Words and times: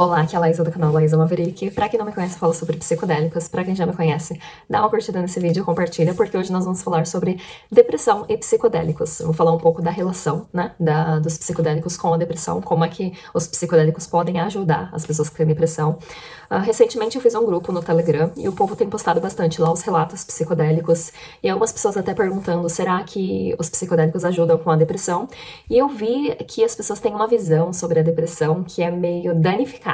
Olá, 0.00 0.20
aqui 0.20 0.36
é 0.36 0.38
a 0.38 0.40
Laísa 0.40 0.62
do 0.62 0.70
canal 0.70 0.92
Laísa 0.92 1.16
Maverick. 1.16 1.72
Pra 1.72 1.88
quem 1.88 1.98
não 1.98 2.06
me 2.06 2.12
conhece, 2.12 2.38
falo 2.38 2.54
sobre 2.54 2.76
psicodélicos. 2.76 3.48
Pra 3.48 3.64
quem 3.64 3.74
já 3.74 3.84
me 3.84 3.92
conhece, 3.92 4.40
dá 4.70 4.78
uma 4.78 4.88
curtida 4.88 5.20
nesse 5.20 5.40
vídeo, 5.40 5.64
compartilha, 5.64 6.14
porque 6.14 6.38
hoje 6.38 6.52
nós 6.52 6.64
vamos 6.64 6.80
falar 6.82 7.04
sobre 7.04 7.40
depressão 7.68 8.24
e 8.28 8.36
psicodélicos. 8.36 9.18
Vou 9.18 9.32
falar 9.32 9.50
um 9.50 9.58
pouco 9.58 9.82
da 9.82 9.90
relação, 9.90 10.46
né, 10.52 10.70
da, 10.78 11.18
dos 11.18 11.36
psicodélicos 11.36 11.96
com 11.96 12.14
a 12.14 12.16
depressão, 12.16 12.62
como 12.62 12.84
é 12.84 12.88
que 12.88 13.12
os 13.34 13.48
psicodélicos 13.48 14.06
podem 14.06 14.38
ajudar 14.38 14.88
as 14.92 15.04
pessoas 15.04 15.28
que 15.28 15.36
têm 15.36 15.46
depressão. 15.46 15.98
Uh, 16.48 16.60
recentemente 16.60 17.16
eu 17.16 17.20
fiz 17.20 17.34
um 17.34 17.44
grupo 17.44 17.72
no 17.72 17.82
Telegram 17.82 18.30
e 18.36 18.48
o 18.48 18.52
povo 18.52 18.76
tem 18.76 18.88
postado 18.88 19.20
bastante 19.20 19.60
lá 19.60 19.70
os 19.70 19.82
relatos 19.82 20.24
psicodélicos 20.24 21.12
e 21.42 21.48
algumas 21.48 21.72
pessoas 21.72 21.96
até 21.96 22.14
perguntando, 22.14 22.68
será 22.70 23.02
que 23.02 23.54
os 23.58 23.68
psicodélicos 23.68 24.24
ajudam 24.24 24.56
com 24.56 24.70
a 24.70 24.76
depressão? 24.76 25.28
E 25.68 25.76
eu 25.76 25.88
vi 25.88 26.34
que 26.46 26.64
as 26.64 26.74
pessoas 26.74 27.00
têm 27.00 27.12
uma 27.12 27.26
visão 27.26 27.72
sobre 27.72 27.98
a 27.98 28.02
depressão 28.02 28.62
que 28.62 28.80
é 28.80 28.90
meio 28.90 29.34
danificada 29.34 29.87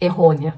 errônea. 0.00 0.54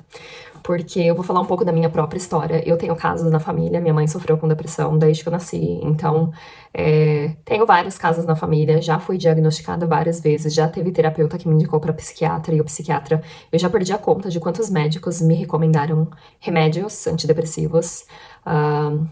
Porque 0.63 1.01
eu 1.01 1.15
vou 1.15 1.25
falar 1.25 1.41
um 1.41 1.47
pouco 1.47 1.65
da 1.65 1.73
minha 1.73 1.89
própria 1.89 2.19
história. 2.19 2.63
Eu 2.69 2.77
tenho 2.77 2.95
casos 2.95 3.31
na 3.31 3.41
família, 3.41 3.81
minha 3.81 3.95
mãe 3.95 4.07
sofreu 4.07 4.37
com 4.37 4.47
depressão 4.47 4.99
desde 4.99 5.23
que 5.23 5.29
eu 5.29 5.33
nasci, 5.33 5.81
então 5.83 6.33
é, 6.73 7.35
tenho 7.45 7.65
vários 7.65 7.97
casos 7.97 8.27
na 8.27 8.37
família, 8.37 8.81
já 8.81 8.99
fui 8.99 9.17
diagnosticada 9.17 9.87
várias 9.87 10.21
vezes, 10.21 10.53
já 10.53 10.69
teve 10.69 10.93
terapeuta 10.93 11.39
que 11.39 11.49
me 11.49 11.55
indicou 11.55 11.81
para 11.81 11.93
psiquiatra 11.93 12.55
e 12.55 12.61
o 12.61 12.65
psiquiatra. 12.65 13.23
Eu 13.51 13.59
já 13.59 13.71
perdi 13.71 13.93
a 13.93 13.99
conta 13.99 14.29
de 14.29 14.39
quantos 14.39 14.69
médicos 14.69 15.21
me 15.21 15.35
recomendaram 15.35 16.09
remédios 16.39 17.07
antidepressivos. 17.07 18.05
Uh, 18.47 19.09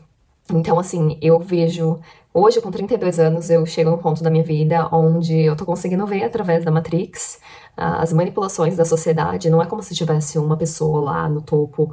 então, 0.53 0.79
assim, 0.79 1.19
eu 1.21 1.39
vejo. 1.39 1.99
Hoje, 2.33 2.61
com 2.61 2.71
32 2.71 3.19
anos, 3.19 3.51
eu 3.51 3.65
chego 3.65 3.91
num 3.91 3.99
ponto 3.99 4.23
da 4.23 4.31
minha 4.31 4.45
vida 4.45 4.87
onde 4.93 5.41
eu 5.41 5.57
tô 5.57 5.65
conseguindo 5.65 6.07
ver 6.07 6.25
através 6.25 6.65
da 6.65 6.71
Matrix 6.71 7.41
as 7.79 8.13
manipulações 8.13 8.77
da 8.77 8.85
sociedade. 8.85 9.49
Não 9.49 9.63
é 9.63 9.67
como 9.67 9.83
se 9.83 9.95
tivesse 9.95 10.37
uma 10.37 10.57
pessoa 10.57 11.01
lá 11.01 11.29
no 11.29 11.41
topo 11.41 11.93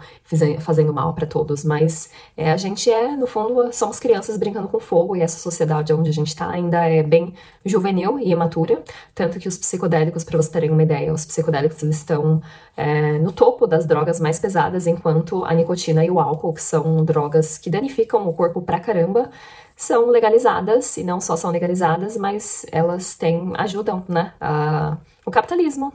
fazendo 0.60 0.92
mal 0.92 1.14
para 1.14 1.28
todos, 1.28 1.64
mas 1.64 2.10
é, 2.36 2.52
a 2.52 2.58
gente 2.58 2.90
é, 2.92 3.16
no 3.16 3.28
fundo, 3.28 3.72
somos 3.72 4.00
crianças 4.00 4.36
brincando 4.38 4.68
com 4.68 4.80
fogo 4.80 5.16
e 5.16 5.22
essa 5.22 5.38
sociedade 5.38 5.94
onde 5.94 6.10
a 6.10 6.14
gente 6.14 6.36
tá 6.36 6.50
ainda 6.50 6.90
é 6.90 7.04
bem 7.04 7.34
juvenil 7.64 8.20
e 8.20 8.32
imatura. 8.32 8.84
Tanto 9.14 9.38
que 9.38 9.48
os 9.48 9.58
psicodélicos, 9.60 10.24
para 10.24 10.38
vocês 10.38 10.52
terem 10.52 10.72
uma 10.72 10.82
ideia, 10.82 11.14
os 11.14 11.24
psicodélicos 11.24 11.84
estão 11.84 12.42
é, 12.76 13.20
no 13.20 13.32
topo 13.32 13.68
das 13.68 13.86
drogas 13.86 14.20
mais 14.20 14.40
pesadas, 14.40 14.88
enquanto 14.88 15.46
a 15.46 15.54
nicotina 15.54 16.04
e 16.04 16.10
o 16.10 16.20
álcool, 16.20 16.54
que 16.54 16.64
são 16.64 17.06
drogas 17.06 17.60
que 17.60 17.70
danificam 17.70 18.28
o 18.28 18.34
corpo 18.34 18.60
pra 18.60 18.80
caramba, 18.80 19.30
são 19.76 20.10
legalizadas, 20.10 20.98
e 20.98 21.04
não 21.04 21.20
só 21.20 21.36
são 21.36 21.52
legalizadas, 21.52 22.18
mas 22.18 22.66
elas 22.72 23.16
têm, 23.16 23.54
ajudam, 23.58 24.04
né, 24.08 24.34
a, 24.40 24.98
o 25.26 25.32
capitalismo. 25.32 25.94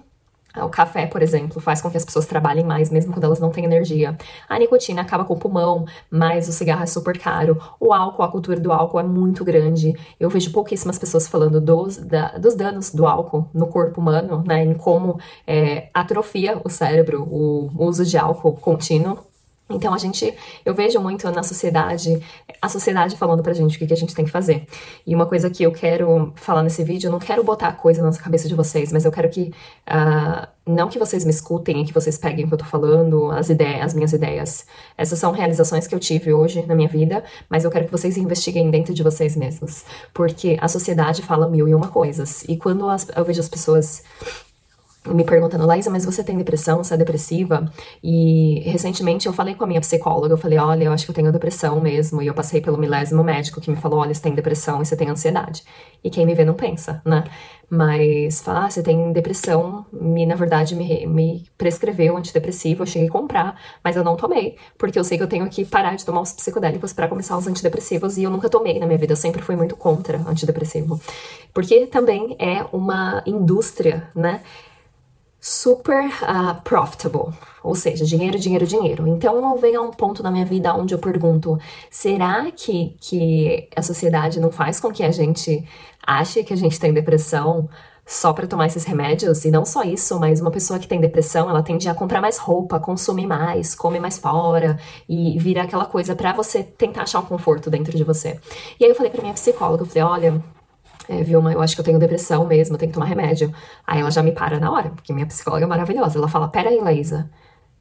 O 0.56 0.68
café, 0.68 1.06
por 1.06 1.22
exemplo, 1.22 1.60
faz 1.60 1.80
com 1.80 1.88
que 1.88 1.96
as 1.96 2.04
pessoas 2.04 2.26
trabalhem 2.26 2.64
mais, 2.64 2.90
mesmo 2.90 3.12
quando 3.12 3.22
elas 3.22 3.38
não 3.38 3.50
têm 3.50 3.64
energia. 3.64 4.16
A 4.48 4.58
nicotina 4.58 5.00
acaba 5.00 5.24
com 5.24 5.34
o 5.34 5.38
pulmão, 5.38 5.84
mas 6.10 6.48
o 6.48 6.52
cigarro 6.52 6.82
é 6.82 6.86
super 6.86 7.16
caro. 7.16 7.56
O 7.78 7.92
álcool, 7.92 8.24
a 8.24 8.28
cultura 8.28 8.58
do 8.58 8.72
álcool 8.72 8.98
é 8.98 9.04
muito 9.04 9.44
grande. 9.44 9.94
Eu 10.18 10.28
vejo 10.28 10.50
pouquíssimas 10.50 10.98
pessoas 10.98 11.28
falando 11.28 11.60
dos, 11.60 11.98
da, 11.98 12.36
dos 12.36 12.56
danos 12.56 12.92
do 12.92 13.06
álcool 13.06 13.48
no 13.54 13.68
corpo 13.68 14.00
humano, 14.00 14.42
né? 14.44 14.64
Em 14.64 14.74
como 14.74 15.20
é, 15.46 15.88
atrofia 15.94 16.60
o 16.64 16.68
cérebro, 16.68 17.22
o 17.30 17.70
uso 17.78 18.04
de 18.04 18.18
álcool 18.18 18.54
contínuo. 18.54 19.29
Então 19.70 19.94
a 19.94 19.98
gente, 19.98 20.34
eu 20.64 20.74
vejo 20.74 21.00
muito 21.00 21.30
na 21.30 21.42
sociedade, 21.42 22.20
a 22.60 22.68
sociedade 22.68 23.16
falando 23.16 23.42
pra 23.42 23.52
gente 23.52 23.76
o 23.76 23.78
que, 23.78 23.86
que 23.86 23.92
a 23.92 23.96
gente 23.96 24.14
tem 24.14 24.24
que 24.24 24.30
fazer. 24.30 24.66
E 25.06 25.14
uma 25.14 25.26
coisa 25.26 25.48
que 25.48 25.62
eu 25.62 25.70
quero 25.70 26.32
falar 26.34 26.62
nesse 26.62 26.82
vídeo, 26.82 27.06
eu 27.06 27.12
não 27.12 27.20
quero 27.20 27.44
botar 27.44 27.72
coisa 27.72 28.02
na 28.02 28.10
cabeça 28.12 28.48
de 28.48 28.54
vocês, 28.54 28.92
mas 28.92 29.04
eu 29.04 29.12
quero 29.12 29.28
que, 29.30 29.52
uh, 29.88 30.46
não 30.66 30.88
que 30.88 30.98
vocês 30.98 31.24
me 31.24 31.30
escutem 31.30 31.82
e 31.82 31.84
que 31.84 31.94
vocês 31.94 32.18
peguem 32.18 32.44
o 32.44 32.48
que 32.48 32.54
eu 32.54 32.58
tô 32.58 32.64
falando, 32.64 33.30
as 33.30 33.48
ideias, 33.48 33.86
as 33.86 33.94
minhas 33.94 34.12
ideias. 34.12 34.66
Essas 34.98 35.18
são 35.18 35.30
realizações 35.30 35.86
que 35.86 35.94
eu 35.94 36.00
tive 36.00 36.32
hoje 36.32 36.66
na 36.66 36.74
minha 36.74 36.88
vida, 36.88 37.22
mas 37.48 37.64
eu 37.64 37.70
quero 37.70 37.84
que 37.84 37.92
vocês 37.92 38.16
investiguem 38.16 38.70
dentro 38.70 38.92
de 38.92 39.02
vocês 39.02 39.36
mesmos. 39.36 39.84
Porque 40.12 40.58
a 40.60 40.66
sociedade 40.66 41.22
fala 41.22 41.48
mil 41.48 41.68
e 41.68 41.74
uma 41.74 41.88
coisas. 41.88 42.44
E 42.48 42.56
quando 42.56 42.88
as, 42.88 43.06
eu 43.14 43.24
vejo 43.24 43.40
as 43.40 43.48
pessoas 43.48 44.02
me 45.06 45.24
perguntando, 45.24 45.66
Laísa, 45.66 45.90
mas 45.90 46.04
você 46.04 46.22
tem 46.22 46.36
depressão, 46.36 46.84
você 46.84 46.94
é 46.94 46.96
depressiva? 46.96 47.72
E 48.02 48.60
recentemente 48.66 49.26
eu 49.26 49.32
falei 49.32 49.54
com 49.54 49.64
a 49.64 49.66
minha 49.66 49.80
psicóloga, 49.80 50.34
eu 50.34 50.38
falei, 50.38 50.58
olha, 50.58 50.84
eu 50.84 50.92
acho 50.92 51.06
que 51.06 51.10
eu 51.10 51.14
tenho 51.14 51.32
depressão 51.32 51.80
mesmo, 51.80 52.20
e 52.20 52.26
eu 52.26 52.34
passei 52.34 52.60
pelo 52.60 52.76
milésimo 52.76 53.24
médico 53.24 53.60
que 53.60 53.70
me 53.70 53.76
falou, 53.76 54.00
olha, 54.00 54.12
você 54.12 54.20
tem 54.20 54.34
depressão 54.34 54.82
e 54.82 54.86
você 54.86 54.96
tem 54.96 55.08
ansiedade. 55.08 55.62
E 56.04 56.10
quem 56.10 56.26
me 56.26 56.34
vê 56.34 56.44
não 56.44 56.54
pensa, 56.54 57.00
né? 57.04 57.24
Mas 57.68 58.40
falar, 58.40 58.66
ah, 58.66 58.70
você 58.70 58.82
tem 58.82 59.12
depressão, 59.12 59.86
me, 59.92 60.26
na 60.26 60.34
verdade, 60.34 60.74
me, 60.74 61.06
me 61.06 61.46
prescreveu 61.56 62.16
antidepressivo, 62.16 62.82
eu 62.82 62.86
cheguei 62.86 63.08
a 63.08 63.12
comprar, 63.12 63.60
mas 63.82 63.96
eu 63.96 64.02
não 64.02 64.16
tomei, 64.16 64.56
porque 64.76 64.98
eu 64.98 65.04
sei 65.04 65.16
que 65.16 65.22
eu 65.22 65.28
tenho 65.28 65.48
que 65.48 65.64
parar 65.64 65.94
de 65.94 66.04
tomar 66.04 66.20
os 66.20 66.32
psicodélicos 66.32 66.92
para 66.92 67.06
começar 67.06 67.38
os 67.38 67.46
antidepressivos, 67.46 68.18
e 68.18 68.24
eu 68.24 68.30
nunca 68.30 68.48
tomei 68.48 68.78
na 68.78 68.86
minha 68.86 68.98
vida, 68.98 69.12
eu 69.12 69.16
sempre 69.16 69.40
fui 69.40 69.54
muito 69.54 69.76
contra 69.76 70.18
antidepressivo. 70.28 71.00
Porque 71.54 71.86
também 71.86 72.36
é 72.38 72.66
uma 72.72 73.22
indústria, 73.24 74.08
né? 74.14 74.40
Super 75.40 76.06
uh, 76.06 76.60
profitable, 76.62 77.32
ou 77.62 77.74
seja, 77.74 78.04
dinheiro, 78.04 78.38
dinheiro, 78.38 78.66
dinheiro. 78.66 79.08
Então 79.08 79.50
eu 79.50 79.56
venho 79.56 79.80
a 79.80 79.84
um 79.84 79.90
ponto 79.90 80.22
na 80.22 80.30
minha 80.30 80.44
vida 80.44 80.74
onde 80.74 80.94
eu 80.94 80.98
pergunto: 80.98 81.58
será 81.90 82.50
que, 82.50 82.94
que 83.00 83.68
a 83.74 83.82
sociedade 83.82 84.38
não 84.38 84.52
faz 84.52 84.78
com 84.78 84.92
que 84.92 85.02
a 85.02 85.10
gente 85.10 85.66
ache 86.06 86.44
que 86.44 86.52
a 86.52 86.56
gente 86.56 86.78
tem 86.78 86.92
depressão? 86.92 87.68
Só 88.06 88.32
para 88.32 88.44
tomar 88.44 88.66
esses 88.66 88.84
remédios, 88.84 89.44
e 89.44 89.52
não 89.52 89.64
só 89.64 89.84
isso, 89.84 90.18
mas 90.18 90.40
uma 90.40 90.50
pessoa 90.50 90.80
que 90.80 90.88
tem 90.88 91.00
depressão, 91.00 91.48
ela 91.48 91.62
tende 91.62 91.88
a 91.88 91.94
comprar 91.94 92.20
mais 92.20 92.38
roupa, 92.38 92.80
consumir 92.80 93.24
mais, 93.24 93.72
come 93.72 94.00
mais 94.00 94.18
fora 94.18 94.80
e 95.08 95.38
vira 95.38 95.62
aquela 95.62 95.84
coisa 95.84 96.16
para 96.16 96.32
você 96.32 96.64
tentar 96.64 97.02
achar 97.02 97.20
um 97.20 97.26
conforto 97.26 97.70
dentro 97.70 97.96
de 97.96 98.02
você. 98.02 98.40
E 98.80 98.84
aí 98.84 98.90
eu 98.90 98.96
falei 98.96 99.12
para 99.12 99.22
minha 99.22 99.34
psicóloga, 99.34 99.84
eu 99.84 99.86
falei, 99.86 100.02
olha, 100.02 100.44
é, 101.08 101.22
Vilma, 101.22 101.52
eu 101.52 101.60
acho 101.60 101.74
que 101.74 101.80
eu 101.80 101.84
tenho 101.84 101.98
depressão 101.98 102.46
mesmo, 102.46 102.74
eu 102.74 102.78
tenho 102.78 102.90
que 102.90 102.94
tomar 102.94 103.06
remédio. 103.06 103.52
Aí 103.86 104.00
ela 104.00 104.10
já 104.10 104.22
me 104.22 104.32
para 104.32 104.60
na 104.60 104.70
hora, 104.70 104.90
porque 104.90 105.12
minha 105.12 105.26
psicóloga 105.26 105.64
é 105.64 105.68
maravilhosa. 105.68 106.18
Ela 106.18 106.28
fala: 106.28 106.48
Peraí, 106.48 106.78
Laísa, 106.78 107.30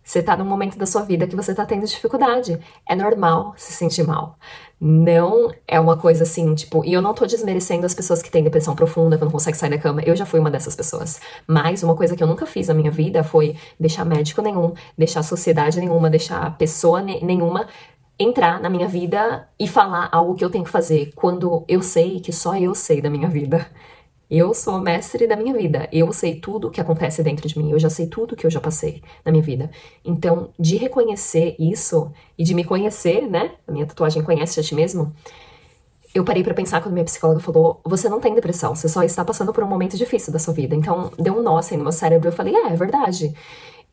você 0.04 0.24
tá 0.24 0.36
num 0.36 0.46
momento 0.46 0.78
da 0.78 0.88
sua 0.88 1.04
vida 1.04 1.28
que 1.28 1.36
você 1.36 1.54
tá 1.54 1.66
tendo 1.66 1.86
dificuldade. 1.86 2.60
É 2.88 2.96
normal 2.96 3.54
se 3.56 3.72
sentir 3.72 4.04
mal. 4.04 4.38
Não 4.82 5.52
é 5.68 5.80
uma 5.80 5.98
coisa 5.98 6.24
assim, 6.24 6.56
tipo, 6.56 6.84
e 6.86 6.94
eu 6.94 7.02
não 7.02 7.14
tô 7.14 7.26
desmerecendo 7.26 7.86
as 7.86 7.94
pessoas 7.94 8.22
que 8.22 8.32
têm 8.32 8.44
depressão 8.44 8.74
profunda, 8.76 9.18
que 9.18 9.24
não 9.24 9.32
conseguem 9.32 9.60
sair 9.60 9.70
da 9.70 9.78
cama. 9.78 10.02
Eu 10.04 10.16
já 10.16 10.26
fui 10.26 10.40
uma 10.40 10.50
dessas 10.50 10.76
pessoas. 10.76 11.20
Mas 11.46 11.84
uma 11.84 11.96
coisa 11.96 12.16
que 12.16 12.24
eu 12.24 12.28
nunca 12.28 12.46
fiz 12.48 12.70
na 12.70 12.74
minha 12.74 12.90
vida 12.90 13.24
foi 13.24 13.56
deixar 13.80 14.04
médico 14.06 14.42
nenhum, 14.42 14.74
deixar 14.98 15.22
sociedade 15.22 15.80
nenhuma, 15.80 16.10
deixar 16.10 16.58
pessoa 16.58 17.02
nenhuma 17.02 17.68
entrar 18.20 18.60
na 18.60 18.70
minha 18.70 18.88
vida 18.88 19.48
e 19.58 19.68
falar 19.68 20.10
algo 20.12 20.36
que 20.36 20.44
eu 20.44 20.50
tenho 20.50 20.66
que 20.66 20.70
fazer 20.70 21.14
quando 21.16 21.64
eu 21.68 21.82
sei 21.82 22.20
que 22.20 22.34
só 22.34 22.58
eu 22.58 22.76
sei 22.76 23.02
da 23.02 23.10
minha 23.10 23.30
vida. 23.30 23.66
Eu 24.30 24.54
sou 24.54 24.76
a 24.76 24.82
mestre 24.82 25.26
da 25.26 25.36
minha 25.36 25.54
vida. 25.56 25.90
Eu 25.92 26.14
sei 26.14 26.36
tudo 26.36 26.68
o 26.68 26.72
que 26.72 26.80
acontece 26.80 27.24
dentro 27.24 27.48
de 27.48 27.58
mim. 27.58 27.72
Eu 27.72 27.80
já 27.80 27.90
sei 27.90 28.06
tudo 28.06 28.36
que 28.36 28.46
eu 28.46 28.52
já 28.52 28.62
passei 28.62 29.02
na 29.26 29.32
minha 29.32 29.44
vida. 29.44 29.72
Então, 30.06 30.52
de 30.60 30.76
reconhecer 30.76 31.56
isso 31.58 32.12
e 32.38 32.44
de 32.44 32.54
me 32.54 32.64
conhecer, 32.64 33.28
né? 33.28 33.54
A 33.68 33.72
minha 33.72 33.88
tatuagem 33.88 34.22
conhece 34.22 34.60
a 34.60 34.64
ti 34.64 34.76
mesmo. 34.76 35.12
Eu 36.14 36.24
parei 36.24 36.44
para 36.44 36.54
pensar 36.54 36.82
quando 36.82 36.94
minha 36.94 37.06
psicóloga 37.06 37.40
falou: 37.40 37.82
Você 37.86 38.08
não 38.08 38.20
tem 38.20 38.36
depressão, 38.36 38.76
você 38.76 38.88
só 38.88 39.02
está 39.02 39.26
passando 39.26 39.52
por 39.52 39.64
um 39.64 39.68
momento 39.68 39.98
difícil 39.98 40.32
da 40.32 40.38
sua 40.38 40.54
vida. 40.54 40.76
Então, 40.76 41.12
deu 41.18 41.36
um 41.36 41.42
nó 41.42 41.58
assim 41.58 41.76
no 41.78 41.84
meu 41.84 41.92
cérebro. 41.92 42.28
Eu 42.28 42.34
falei: 42.34 42.56
É, 42.56 42.68
é 42.68 42.76
verdade. 42.76 43.34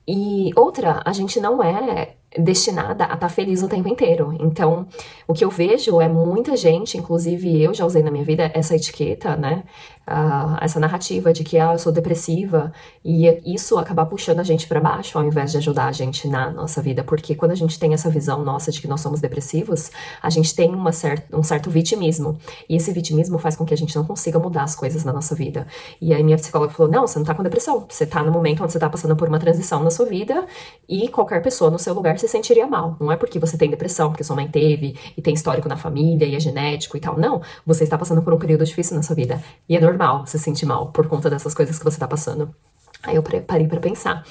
E 0.07 0.51
outra, 0.55 1.03
a 1.05 1.13
gente 1.13 1.41
não 1.41 1.63
é 1.63 2.17
destinada 2.39 3.05
a 3.05 3.15
estar 3.15 3.17
tá 3.17 3.29
feliz 3.29 3.63
o 3.63 3.69
tempo 3.69 3.89
inteiro. 3.89 4.35
Então, 4.41 4.87
o 5.27 5.35
que 5.35 5.45
eu 5.45 5.51
vejo 5.51 6.01
é 6.01 6.09
muita 6.09 6.57
gente, 6.57 6.97
inclusive 6.97 7.63
eu 7.63 7.75
já 7.75 7.85
usei 7.85 8.03
na 8.03 8.11
minha 8.11 8.25
vida 8.25 8.51
essa 8.55 8.75
etiqueta, 8.75 9.37
né? 9.37 9.65
Uh, 10.09 10.55
essa 10.61 10.79
narrativa 10.79 11.33
de 11.33 11.43
que 11.43 11.59
ah, 11.59 11.73
eu 11.73 11.79
sou 11.81 11.91
depressiva 11.91 12.73
e 13.05 13.27
isso 13.45 13.77
acabar 13.77 14.07
puxando 14.07 14.39
a 14.39 14.45
gente 14.45 14.69
para 14.69 14.81
baixo 14.81 15.19
ao 15.19 15.25
invés 15.25 15.51
de 15.51 15.57
ajudar 15.57 15.87
a 15.87 15.91
gente 15.91 16.29
na 16.29 16.49
nossa 16.49 16.81
vida, 16.81 17.03
porque 17.03 17.35
quando 17.35 17.51
a 17.51 17.57
gente 17.57 17.77
tem 17.77 17.93
essa 17.93 18.09
visão 18.09 18.45
nossa 18.45 18.71
de 18.71 18.81
que 18.81 18.87
nós 18.87 19.01
somos 19.01 19.21
depressivos, 19.21 19.91
a 20.23 20.31
gente 20.31 20.55
tem 20.55 20.73
uma 20.73 20.93
um 21.33 21.43
certo 21.43 21.71
vitimismo 21.71 22.39
e 22.69 22.77
esse 22.77 22.93
vitimismo 22.93 23.37
faz 23.37 23.57
com 23.57 23.65
que 23.65 23.75
a 23.75 23.77
gente 23.77 23.97
não 23.97 24.05
consiga 24.05 24.39
mudar 24.39 24.63
as 24.63 24.77
coisas 24.77 25.03
na 25.03 25.13
nossa 25.13 25.35
vida. 25.35 25.67
E 26.01 26.15
aí 26.15 26.23
minha 26.23 26.37
psicóloga 26.37 26.73
falou: 26.73 26.93
não, 26.93 27.05
você 27.05 27.19
não 27.19 27.27
tá 27.27 27.35
com 27.35 27.43
depressão, 27.43 27.85
você 27.89 28.07
tá 28.07 28.23
no 28.23 28.31
momento 28.31 28.63
onde 28.63 28.71
você 28.71 28.79
tá 28.79 28.89
passando 28.89 29.17
por 29.17 29.27
uma 29.27 29.41
transição 29.41 29.83
na 29.83 29.91
sua 29.91 30.07
vida 30.07 30.47
e 30.89 31.09
qualquer 31.09 31.43
pessoa 31.43 31.69
no 31.69 31.81
seu 31.81 31.93
lugar 31.93 32.17
se 32.17 32.26
sentiria 32.29 32.67
mal. 32.67 32.97
Não 33.01 33.13
é 33.13 33.17
porque 33.17 33.39
você 33.39 33.57
tem 33.57 33.71
depressão, 33.71 34.11
porque 34.11 34.25
sua 34.25 34.37
mãe 34.37 34.49
teve 34.49 34.97
e 35.17 35.23
tem 35.23 35.35
histórico 35.35 35.69
na 35.69 35.77
família 35.77 36.27
e 36.27 36.35
é 36.35 36.41
genético 36.41 36.97
e 36.97 37.01
tal. 37.01 37.19
Não, 37.19 37.41
você 37.65 37.85
está 37.85 37.97
passando 37.97 38.23
por 38.23 38.33
um 38.33 38.39
período 38.39 38.65
difícil 38.65 38.97
na 38.97 39.03
sua 39.03 39.17
vida 39.17 39.43
e 39.69 39.77
é 39.77 39.81
normal 39.81 40.27
se 40.27 40.39
sentir 40.39 40.67
mal 40.67 40.91
por 40.93 41.07
conta 41.09 41.31
dessas 41.31 41.55
coisas 41.55 41.79
que 41.79 41.85
você 41.85 41.99
tá 41.99 42.09
passando. 42.09 42.55
Aí 43.03 43.15
eu 43.15 43.23
parei 43.23 43.67
para 43.69 43.81
pensar. 43.81 44.25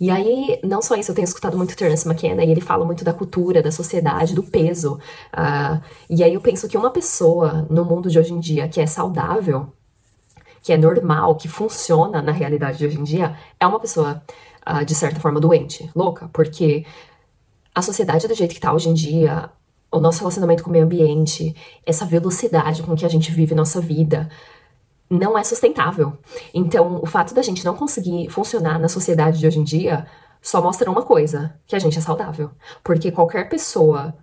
E 0.00 0.10
aí, 0.10 0.58
não 0.64 0.80
só 0.80 0.96
isso, 0.96 1.10
eu 1.10 1.14
tenho 1.14 1.24
escutado 1.24 1.56
muito 1.56 1.76
Terence 1.76 2.08
McKenna, 2.08 2.42
e 2.44 2.50
ele 2.50 2.60
fala 2.60 2.84
muito 2.84 3.04
da 3.04 3.12
cultura, 3.12 3.62
da 3.62 3.70
sociedade, 3.70 4.34
do 4.34 4.42
peso. 4.42 4.94
Uh, 5.32 5.80
e 6.08 6.24
aí 6.24 6.34
eu 6.34 6.40
penso 6.40 6.66
que 6.66 6.76
uma 6.76 6.90
pessoa 6.90 7.66
no 7.68 7.84
mundo 7.84 8.10
de 8.10 8.18
hoje 8.18 8.32
em 8.32 8.40
dia 8.40 8.68
que 8.68 8.80
é 8.80 8.86
saudável, 8.86 9.72
que 10.62 10.72
é 10.72 10.76
normal, 10.76 11.34
que 11.36 11.48
funciona 11.48 12.22
na 12.22 12.32
realidade 12.32 12.78
de 12.78 12.86
hoje 12.86 12.98
em 12.98 13.04
dia, 13.04 13.36
é 13.60 13.66
uma 13.66 13.78
pessoa 13.78 14.22
uh, 14.66 14.84
de 14.84 14.94
certa 14.94 15.20
forma, 15.20 15.40
doente, 15.40 15.90
louca, 15.94 16.28
porque 16.32 16.86
a 17.74 17.82
sociedade 17.82 18.28
do 18.28 18.34
jeito 18.34 18.54
que 18.54 18.60
tá 18.60 18.72
hoje 18.72 18.88
em 18.88 18.94
dia, 18.94 19.50
o 19.90 20.00
nosso 20.00 20.20
relacionamento 20.20 20.62
com 20.62 20.70
o 20.70 20.72
meio 20.72 20.84
ambiente, 20.84 21.54
essa 21.86 22.04
velocidade 22.04 22.82
com 22.82 22.94
que 22.94 23.04
a 23.04 23.08
gente 23.08 23.30
vive 23.30 23.54
nossa 23.54 23.80
vida, 23.80 24.28
não 25.08 25.36
é 25.36 25.44
sustentável. 25.44 26.16
Então, 26.54 27.00
o 27.02 27.06
fato 27.06 27.34
da 27.34 27.42
gente 27.42 27.64
não 27.64 27.76
conseguir 27.76 28.30
funcionar 28.30 28.78
na 28.78 28.88
sociedade 28.88 29.38
de 29.38 29.46
hoje 29.46 29.58
em 29.58 29.64
dia 29.64 30.06
só 30.40 30.60
mostra 30.60 30.90
uma 30.90 31.02
coisa, 31.02 31.54
que 31.66 31.76
a 31.76 31.78
gente 31.78 31.98
é 31.98 32.00
saudável. 32.00 32.50
Porque 32.82 33.12
qualquer 33.12 33.48
pessoa 33.48 34.14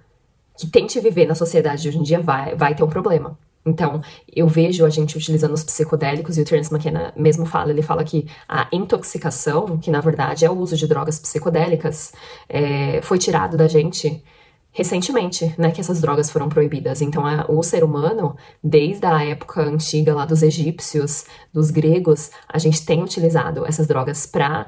que 0.57 0.67
tente 0.67 0.99
viver 0.99 1.25
na 1.25 1.35
sociedade 1.35 1.83
de 1.83 1.89
hoje 1.89 1.99
em 1.99 2.03
dia 2.03 2.19
vai, 2.19 2.55
vai 2.55 2.75
ter 2.75 2.83
um 2.83 2.89
problema. 2.89 3.37
Então, 3.69 4.01
eu 4.33 4.48
vejo 4.48 4.86
a 4.86 4.89
gente 4.89 5.18
utilizando 5.18 5.54
os 5.54 5.63
psicodélicos 5.63 6.38
e 6.38 6.42
o 6.42 6.45
Terence 6.45 6.74
McKenna 6.74 7.13
mesmo 7.16 7.45
fala, 7.45 7.71
ele 7.71 7.81
fala 7.81 8.04
que 8.04 8.27
a 8.48 8.68
intoxicação, 8.71 9.77
que 9.77 9.92
na 9.92 10.01
verdade 10.01 10.45
é 10.45 10.50
o 10.50 10.57
uso 10.57 10.75
de 10.75 10.88
drogas 10.88 11.19
psicodélicas, 11.19 12.12
é, 12.48 13.01
foi 13.01 13.18
tirado 13.18 13.56
da 13.56 13.68
gente 13.68 14.24
recentemente, 14.71 15.54
né, 15.57 15.71
que 15.71 15.81
essas 15.81 16.00
drogas 16.00 16.30
foram 16.30 16.48
proibidas. 16.48 17.01
Então, 17.01 17.25
a, 17.25 17.45
o 17.50 17.62
ser 17.63 17.83
humano, 17.83 18.36
desde 18.63 19.06
a 19.06 19.24
época 19.24 19.62
antiga 19.62 20.13
lá 20.13 20.25
dos 20.25 20.44
egípcios, 20.44 21.25
dos 21.51 21.71
gregos, 21.71 22.31
a 22.48 22.57
gente 22.57 22.86
tem 22.86 23.04
utilizado 23.04 23.66
essas 23.66 23.88
drogas 23.88 24.25
para 24.25 24.68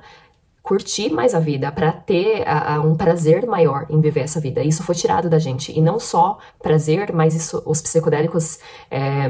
curtir 0.72 1.10
mais 1.12 1.36
a 1.36 1.40
vida, 1.42 1.70
para 1.70 1.92
ter 1.92 2.48
a, 2.48 2.76
a, 2.76 2.80
um 2.80 2.96
prazer 2.96 3.46
maior 3.46 3.86
em 3.90 4.00
viver 4.00 4.22
essa 4.22 4.40
vida. 4.40 4.64
Isso 4.64 4.84
foi 4.84 4.96
tirado 4.96 5.30
da 5.30 5.38
gente. 5.38 5.78
E 5.78 5.82
não 5.82 6.00
só 6.00 6.38
prazer, 6.64 7.12
mas 7.12 7.36
isso, 7.36 7.62
os 7.66 7.82
psicodélicos. 7.82 8.58
É, 8.90 9.30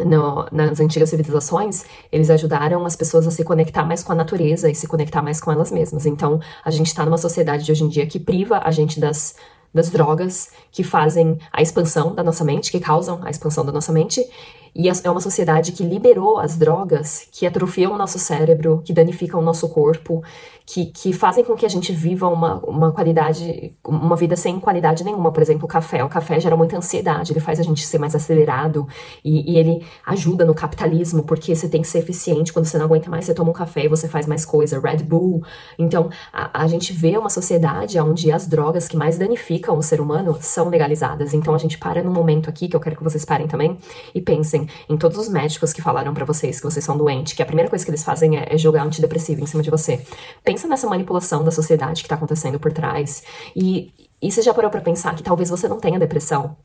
no, 0.00 0.46
nas 0.50 0.80
antigas 0.80 1.10
civilizações, 1.10 1.84
eles 2.10 2.30
ajudaram 2.30 2.86
as 2.86 2.96
pessoas 2.96 3.26
a 3.26 3.30
se 3.30 3.44
conectar 3.44 3.84
mais 3.84 4.02
com 4.02 4.12
a 4.12 4.14
natureza 4.14 4.70
e 4.70 4.74
se 4.74 4.88
conectar 4.88 5.20
mais 5.20 5.38
com 5.38 5.52
elas 5.52 5.70
mesmas. 5.70 6.06
Então, 6.06 6.40
a 6.64 6.70
gente 6.70 6.86
está 6.86 7.04
numa 7.04 7.18
sociedade 7.18 7.62
de 7.62 7.70
hoje 7.70 7.84
em 7.84 7.88
dia 7.88 8.06
que 8.06 8.18
priva 8.18 8.62
a 8.64 8.70
gente 8.70 8.98
das, 8.98 9.36
das 9.74 9.90
drogas 9.90 10.52
que 10.70 10.82
fazem 10.82 11.38
a 11.52 11.60
expansão 11.60 12.14
da 12.14 12.22
nossa 12.22 12.42
mente, 12.42 12.72
que 12.72 12.80
causam 12.80 13.20
a 13.22 13.28
expansão 13.28 13.66
da 13.66 13.72
nossa 13.72 13.92
mente, 13.92 14.26
e 14.74 14.88
é 14.88 15.10
uma 15.10 15.20
sociedade 15.20 15.72
que 15.72 15.84
liberou 15.84 16.38
as 16.38 16.56
drogas 16.56 17.28
que 17.30 17.46
atrofiam 17.46 17.92
o 17.92 17.98
nosso 17.98 18.18
cérebro, 18.18 18.80
que 18.84 18.92
danificam 18.92 19.40
o 19.40 19.42
nosso 19.42 19.68
corpo, 19.68 20.22
que, 20.64 20.86
que 20.86 21.12
fazem 21.12 21.44
com 21.44 21.54
que 21.54 21.66
a 21.66 21.68
gente 21.68 21.92
viva 21.92 22.26
uma, 22.28 22.58
uma 22.60 22.92
qualidade, 22.92 23.74
uma 23.84 24.16
vida 24.16 24.34
sem 24.34 24.58
qualidade 24.58 25.04
nenhuma. 25.04 25.30
Por 25.30 25.42
exemplo, 25.42 25.66
o 25.66 25.68
café. 25.68 26.02
O 26.02 26.08
café 26.08 26.40
gera 26.40 26.56
muita 26.56 26.76
ansiedade, 26.76 27.32
ele 27.32 27.40
faz 27.40 27.60
a 27.60 27.62
gente 27.62 27.84
ser 27.84 27.98
mais 27.98 28.14
acelerado 28.14 28.86
e, 29.22 29.52
e 29.52 29.58
ele 29.58 29.84
ajuda 30.06 30.44
no 30.44 30.54
capitalismo, 30.54 31.24
porque 31.24 31.54
você 31.54 31.68
tem 31.68 31.82
que 31.82 31.88
ser 31.88 31.98
eficiente. 31.98 32.52
Quando 32.52 32.64
você 32.64 32.78
não 32.78 32.86
aguenta 32.86 33.10
mais, 33.10 33.26
você 33.26 33.34
toma 33.34 33.50
um 33.50 33.54
café 33.54 33.84
e 33.84 33.88
você 33.88 34.08
faz 34.08 34.26
mais 34.26 34.44
coisa. 34.46 34.80
Red 34.80 35.02
Bull. 35.02 35.42
Então, 35.78 36.08
a, 36.32 36.62
a 36.62 36.66
gente 36.66 36.94
vê 36.94 37.18
uma 37.18 37.28
sociedade 37.28 37.98
onde 38.00 38.32
as 38.32 38.46
drogas 38.46 38.88
que 38.88 38.96
mais 38.96 39.18
danificam 39.18 39.76
o 39.76 39.82
ser 39.82 40.00
humano 40.00 40.38
são 40.40 40.70
legalizadas. 40.70 41.34
Então, 41.34 41.54
a 41.54 41.58
gente 41.58 41.76
para 41.76 42.02
num 42.02 42.12
momento 42.12 42.48
aqui, 42.48 42.68
que 42.68 42.76
eu 42.76 42.80
quero 42.80 42.96
que 42.96 43.04
vocês 43.04 43.24
parem 43.24 43.46
também, 43.46 43.76
e 44.14 44.20
pensem 44.20 44.61
em 44.88 44.96
todos 44.96 45.18
os 45.18 45.28
médicos 45.28 45.72
que 45.72 45.82
falaram 45.82 46.14
para 46.14 46.24
vocês 46.24 46.58
que 46.58 46.64
vocês 46.64 46.84
são 46.84 46.96
doentes, 46.96 47.32
que 47.32 47.42
a 47.42 47.46
primeira 47.46 47.70
coisa 47.70 47.84
que 47.84 47.90
eles 47.90 48.02
fazem 48.02 48.38
é, 48.38 48.54
é 48.54 48.58
jogar 48.58 48.84
antidepressivo 48.84 49.42
em 49.42 49.46
cima 49.46 49.62
de 49.62 49.70
você. 49.70 50.04
Pensa 50.44 50.66
nessa 50.68 50.88
manipulação 50.88 51.44
da 51.44 51.50
sociedade 51.50 52.02
que 52.02 52.06
está 52.06 52.14
acontecendo 52.14 52.58
por 52.58 52.72
trás. 52.72 53.22
E, 53.54 53.92
e 54.20 54.30
você 54.30 54.42
já 54.42 54.54
parou 54.54 54.70
para 54.70 54.80
pensar 54.80 55.14
que 55.14 55.22
talvez 55.22 55.50
você 55.50 55.68
não 55.68 55.78
tenha 55.78 55.98
depressão? 55.98 56.56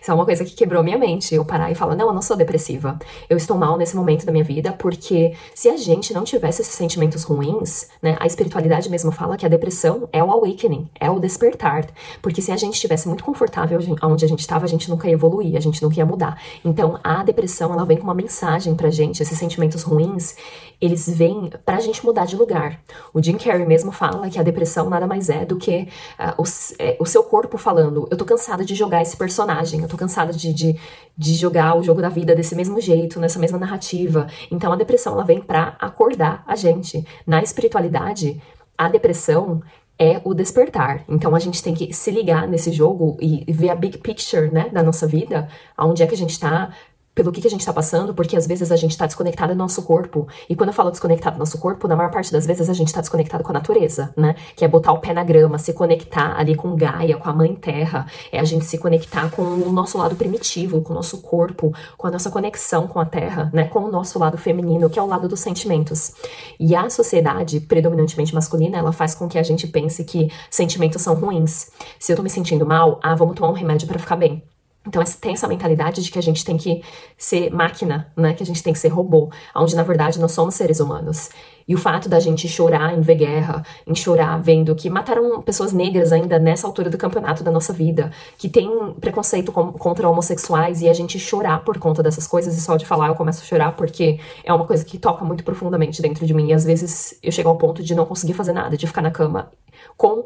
Isso 0.00 0.10
é 0.10 0.14
uma 0.14 0.24
coisa 0.24 0.44
que 0.44 0.54
quebrou 0.54 0.82
minha 0.82 0.98
mente. 0.98 1.34
Eu 1.34 1.44
parar 1.44 1.70
e 1.70 1.74
falar, 1.74 1.94
não, 1.94 2.08
eu 2.08 2.14
não 2.14 2.22
sou 2.22 2.36
depressiva. 2.36 2.98
Eu 3.28 3.36
estou 3.36 3.56
mal 3.56 3.76
nesse 3.76 3.94
momento 3.94 4.24
da 4.24 4.32
minha 4.32 4.44
vida, 4.44 4.72
porque 4.72 5.34
se 5.54 5.68
a 5.68 5.76
gente 5.76 6.12
não 6.14 6.24
tivesse 6.24 6.62
esses 6.62 6.74
sentimentos 6.74 7.22
ruins, 7.24 7.88
né, 8.00 8.16
a 8.18 8.26
espiritualidade 8.26 8.88
mesmo 8.90 9.10
fala 9.10 9.36
que 9.36 9.44
a 9.44 9.48
depressão 9.48 10.08
é 10.12 10.22
o 10.22 10.30
awakening, 10.30 10.88
é 10.98 11.10
o 11.10 11.18
despertar. 11.18 11.86
Porque 12.22 12.40
se 12.40 12.50
a 12.50 12.56
gente 12.56 12.74
estivesse 12.74 13.08
muito 13.08 13.24
confortável 13.24 13.78
onde 14.02 14.24
a 14.24 14.28
gente 14.28 14.40
estava, 14.40 14.64
a 14.64 14.68
gente 14.68 14.88
nunca 14.88 15.08
ia 15.08 15.14
evoluir, 15.14 15.56
a 15.56 15.60
gente 15.60 15.82
nunca 15.82 15.96
ia 15.96 16.06
mudar. 16.06 16.40
Então, 16.64 16.98
a 17.02 17.22
depressão, 17.22 17.72
ela 17.72 17.84
vem 17.84 17.96
com 17.96 18.04
uma 18.04 18.14
mensagem 18.14 18.74
pra 18.74 18.90
gente, 18.90 19.22
esses 19.22 19.38
sentimentos 19.38 19.82
ruins, 19.82 20.36
eles 20.80 21.08
vêm 21.08 21.50
pra 21.64 21.80
gente 21.80 22.04
mudar 22.04 22.26
de 22.26 22.36
lugar. 22.36 22.80
O 23.12 23.22
Jim 23.22 23.36
Carrey 23.36 23.66
mesmo 23.66 23.90
fala 23.90 24.28
que 24.28 24.38
a 24.38 24.42
depressão 24.42 24.90
nada 24.90 25.06
mais 25.06 25.28
é 25.28 25.44
do 25.44 25.56
que 25.56 25.88
uh, 26.18 26.42
o, 26.42 26.44
é, 26.78 26.96
o 27.00 27.06
seu 27.06 27.22
corpo 27.24 27.56
falando, 27.56 28.06
eu 28.10 28.16
tô 28.16 28.24
cansada 28.24 28.64
de 28.64 28.74
jogar 28.74 29.02
esse 29.02 29.16
personagem, 29.16 29.65
eu 29.74 29.88
tô 29.88 29.96
cansada 29.96 30.32
de, 30.32 30.52
de, 30.52 30.76
de 31.16 31.34
jogar 31.34 31.76
o 31.76 31.82
jogo 31.82 32.00
da 32.00 32.08
vida 32.08 32.34
desse 32.34 32.54
mesmo 32.54 32.80
jeito, 32.80 33.18
nessa 33.18 33.38
mesma 33.38 33.58
narrativa. 33.58 34.26
Então 34.50 34.72
a 34.72 34.76
depressão 34.76 35.14
ela 35.14 35.24
vem 35.24 35.40
para 35.40 35.76
acordar 35.80 36.44
a 36.46 36.54
gente. 36.54 37.04
Na 37.26 37.42
espiritualidade, 37.42 38.40
a 38.76 38.88
depressão 38.88 39.62
é 39.98 40.20
o 40.24 40.34
despertar. 40.34 41.04
Então 41.08 41.34
a 41.34 41.38
gente 41.38 41.62
tem 41.62 41.74
que 41.74 41.92
se 41.92 42.10
ligar 42.10 42.46
nesse 42.46 42.70
jogo 42.70 43.16
e 43.20 43.44
ver 43.48 43.70
a 43.70 43.74
big 43.74 43.98
picture, 43.98 44.50
né, 44.50 44.68
da 44.70 44.82
nossa 44.82 45.06
vida, 45.06 45.48
aonde 45.76 46.02
é 46.02 46.06
que 46.06 46.14
a 46.14 46.18
gente 46.18 46.38
tá, 46.38 46.70
pelo 47.16 47.32
que, 47.32 47.40
que 47.40 47.46
a 47.46 47.50
gente 47.50 47.60
está 47.60 47.72
passando, 47.72 48.12
porque 48.12 48.36
às 48.36 48.46
vezes 48.46 48.70
a 48.70 48.76
gente 48.76 48.90
está 48.90 49.06
desconectado 49.06 49.54
do 49.54 49.58
nosso 49.58 49.82
corpo. 49.82 50.28
E 50.50 50.54
quando 50.54 50.68
eu 50.68 50.74
falo 50.74 50.90
desconectado 50.90 51.36
do 51.36 51.38
nosso 51.38 51.56
corpo, 51.56 51.88
na 51.88 51.96
maior 51.96 52.10
parte 52.10 52.30
das 52.30 52.44
vezes 52.44 52.68
a 52.68 52.74
gente 52.74 52.88
está 52.88 53.00
desconectado 53.00 53.42
com 53.42 53.50
a 53.50 53.54
natureza, 53.54 54.12
né? 54.14 54.34
Que 54.54 54.66
é 54.66 54.68
botar 54.68 54.92
o 54.92 54.98
pé 54.98 55.14
na 55.14 55.24
grama, 55.24 55.56
se 55.56 55.72
conectar 55.72 56.38
ali 56.38 56.54
com 56.54 56.76
Gaia, 56.76 57.16
com 57.16 57.30
a 57.30 57.32
Mãe 57.32 57.54
Terra. 57.54 58.06
É 58.30 58.38
a 58.38 58.44
gente 58.44 58.66
se 58.66 58.76
conectar 58.76 59.30
com 59.30 59.42
o 59.42 59.72
nosso 59.72 59.96
lado 59.96 60.14
primitivo, 60.14 60.82
com 60.82 60.92
o 60.92 60.96
nosso 60.96 61.22
corpo, 61.22 61.72
com 61.96 62.06
a 62.06 62.10
nossa 62.10 62.30
conexão 62.30 62.86
com 62.86 63.00
a 63.00 63.06
Terra, 63.06 63.50
né? 63.50 63.64
Com 63.64 63.80
o 63.80 63.90
nosso 63.90 64.18
lado 64.18 64.36
feminino, 64.36 64.90
que 64.90 64.98
é 64.98 65.02
o 65.02 65.06
lado 65.06 65.26
dos 65.26 65.40
sentimentos. 65.40 66.12
E 66.60 66.76
a 66.76 66.90
sociedade, 66.90 67.60
predominantemente 67.60 68.34
masculina, 68.34 68.76
ela 68.76 68.92
faz 68.92 69.14
com 69.14 69.26
que 69.26 69.38
a 69.38 69.42
gente 69.42 69.66
pense 69.66 70.04
que 70.04 70.30
sentimentos 70.50 71.00
são 71.00 71.14
ruins. 71.14 71.70
Se 71.98 72.12
eu 72.12 72.16
tô 72.16 72.22
me 72.22 72.28
sentindo 72.28 72.66
mal, 72.66 73.00
ah, 73.02 73.14
vamos 73.14 73.36
tomar 73.36 73.48
um 73.48 73.54
remédio 73.54 73.88
para 73.88 73.98
ficar 73.98 74.16
bem. 74.16 74.42
Então 74.86 75.02
tem 75.20 75.32
essa 75.32 75.48
mentalidade 75.48 76.02
de 76.02 76.10
que 76.10 76.18
a 76.18 76.22
gente 76.22 76.44
tem 76.44 76.56
que 76.56 76.82
ser 77.16 77.50
máquina, 77.50 78.12
né? 78.16 78.34
Que 78.34 78.42
a 78.42 78.46
gente 78.46 78.62
tem 78.62 78.72
que 78.72 78.78
ser 78.78 78.88
robô, 78.88 79.30
onde 79.54 79.74
na 79.74 79.82
verdade 79.82 80.18
nós 80.20 80.32
somos 80.32 80.54
seres 80.54 80.80
humanos. 80.80 81.30
E 81.68 81.74
o 81.74 81.78
fato 81.78 82.08
da 82.08 82.20
gente 82.20 82.46
chorar 82.48 82.96
em 82.96 83.00
ver 83.00 83.16
guerra, 83.16 83.64
em 83.86 83.94
chorar 83.94 84.40
vendo 84.40 84.74
que 84.74 84.88
mataram 84.88 85.42
pessoas 85.42 85.72
negras 85.72 86.12
ainda 86.12 86.38
nessa 86.38 86.66
altura 86.66 86.88
do 86.88 86.96
campeonato 86.96 87.42
da 87.42 87.50
nossa 87.50 87.72
vida, 87.72 88.12
que 88.38 88.48
tem 88.48 88.70
preconceito 89.00 89.50
com, 89.50 89.72
contra 89.72 90.08
homossexuais 90.08 90.80
e 90.80 90.88
a 90.88 90.92
gente 90.92 91.18
chorar 91.18 91.64
por 91.64 91.78
conta 91.78 92.02
dessas 92.04 92.26
coisas, 92.26 92.56
e 92.56 92.60
só 92.60 92.76
de 92.76 92.86
falar 92.86 93.08
eu 93.08 93.16
começo 93.16 93.42
a 93.42 93.44
chorar 93.44 93.72
porque 93.74 94.20
é 94.44 94.52
uma 94.52 94.64
coisa 94.64 94.84
que 94.84 94.96
toca 94.96 95.24
muito 95.24 95.42
profundamente 95.42 96.00
dentro 96.00 96.24
de 96.24 96.32
mim. 96.32 96.48
E 96.50 96.54
às 96.54 96.64
vezes 96.64 97.18
eu 97.20 97.32
chego 97.32 97.48
ao 97.48 97.56
ponto 97.56 97.82
de 97.82 97.94
não 97.94 98.06
conseguir 98.06 98.34
fazer 98.34 98.52
nada, 98.52 98.76
de 98.76 98.86
ficar 98.86 99.02
na 99.02 99.10
cama 99.10 99.50
com 99.96 100.24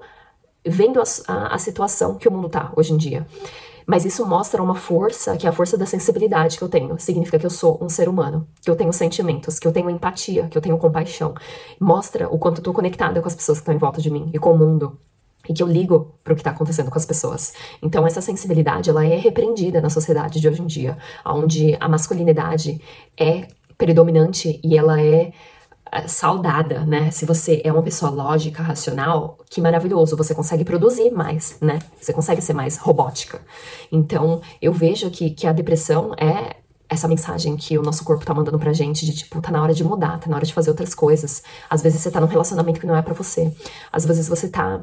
vendo 0.64 1.00
a, 1.00 1.04
a, 1.26 1.54
a 1.54 1.58
situação 1.58 2.16
que 2.16 2.28
o 2.28 2.30
mundo 2.30 2.50
tá 2.50 2.70
hoje 2.76 2.92
em 2.92 2.98
dia. 2.98 3.26
Mas 3.86 4.04
isso 4.04 4.26
mostra 4.26 4.62
uma 4.62 4.74
força, 4.74 5.36
que 5.36 5.46
é 5.46 5.50
a 5.50 5.52
força 5.52 5.76
da 5.76 5.86
sensibilidade 5.86 6.56
que 6.58 6.62
eu 6.62 6.68
tenho. 6.68 6.98
Significa 6.98 7.38
que 7.38 7.46
eu 7.46 7.50
sou 7.50 7.78
um 7.80 7.88
ser 7.88 8.08
humano, 8.08 8.46
que 8.60 8.70
eu 8.70 8.76
tenho 8.76 8.92
sentimentos, 8.92 9.58
que 9.58 9.66
eu 9.66 9.72
tenho 9.72 9.90
empatia, 9.90 10.48
que 10.48 10.56
eu 10.56 10.62
tenho 10.62 10.76
compaixão. 10.78 11.34
Mostra 11.80 12.28
o 12.28 12.38
quanto 12.38 12.58
eu 12.58 12.64
tô 12.64 12.72
conectada 12.72 13.20
com 13.20 13.28
as 13.28 13.34
pessoas 13.34 13.58
que 13.58 13.62
estão 13.62 13.74
em 13.74 13.78
volta 13.78 14.00
de 14.00 14.10
mim 14.10 14.30
e 14.32 14.38
com 14.38 14.52
o 14.52 14.58
mundo 14.58 14.98
e 15.48 15.54
que 15.54 15.62
eu 15.62 15.66
ligo 15.66 16.14
para 16.22 16.32
o 16.32 16.36
que 16.36 16.42
está 16.42 16.50
acontecendo 16.50 16.90
com 16.90 16.98
as 16.98 17.06
pessoas. 17.06 17.52
Então 17.82 18.06
essa 18.06 18.20
sensibilidade 18.20 18.90
ela 18.90 19.04
é 19.04 19.16
repreendida 19.16 19.80
na 19.80 19.90
sociedade 19.90 20.40
de 20.40 20.48
hoje 20.48 20.62
em 20.62 20.66
dia, 20.66 20.98
onde 21.24 21.76
a 21.80 21.88
masculinidade 21.88 22.80
é 23.18 23.46
predominante 23.76 24.60
e 24.62 24.76
ela 24.76 25.00
é 25.00 25.32
saudada, 26.06 26.84
né? 26.84 27.10
Se 27.10 27.24
você 27.24 27.60
é 27.64 27.72
uma 27.72 27.82
pessoa 27.82 28.10
lógica, 28.10 28.62
racional, 28.62 29.38
que 29.48 29.60
maravilhoso, 29.60 30.16
você 30.16 30.34
consegue 30.34 30.64
produzir 30.64 31.10
mais, 31.10 31.56
né? 31.60 31.78
Você 32.00 32.12
consegue 32.12 32.40
ser 32.40 32.52
mais 32.52 32.76
robótica. 32.76 33.40
Então, 33.90 34.40
eu 34.60 34.72
vejo 34.72 35.10
que, 35.10 35.30
que 35.30 35.46
a 35.46 35.52
depressão 35.52 36.14
é 36.14 36.56
essa 36.88 37.06
mensagem 37.06 37.56
que 37.56 37.78
o 37.78 37.82
nosso 37.82 38.04
corpo 38.04 38.24
tá 38.24 38.34
mandando 38.34 38.58
pra 38.58 38.72
gente 38.72 39.06
de 39.06 39.14
tipo, 39.14 39.40
tá 39.40 39.52
na 39.52 39.62
hora 39.62 39.72
de 39.72 39.84
mudar, 39.84 40.18
tá 40.18 40.28
na 40.28 40.36
hora 40.36 40.44
de 40.44 40.52
fazer 40.52 40.70
outras 40.70 40.92
coisas. 40.92 41.42
Às 41.68 41.82
vezes 41.82 42.00
você 42.00 42.10
tá 42.10 42.20
num 42.20 42.26
relacionamento 42.26 42.80
que 42.80 42.86
não 42.86 42.96
é 42.96 43.02
para 43.02 43.14
você. 43.14 43.52
Às 43.92 44.04
vezes 44.04 44.28
você 44.28 44.48
tá 44.48 44.80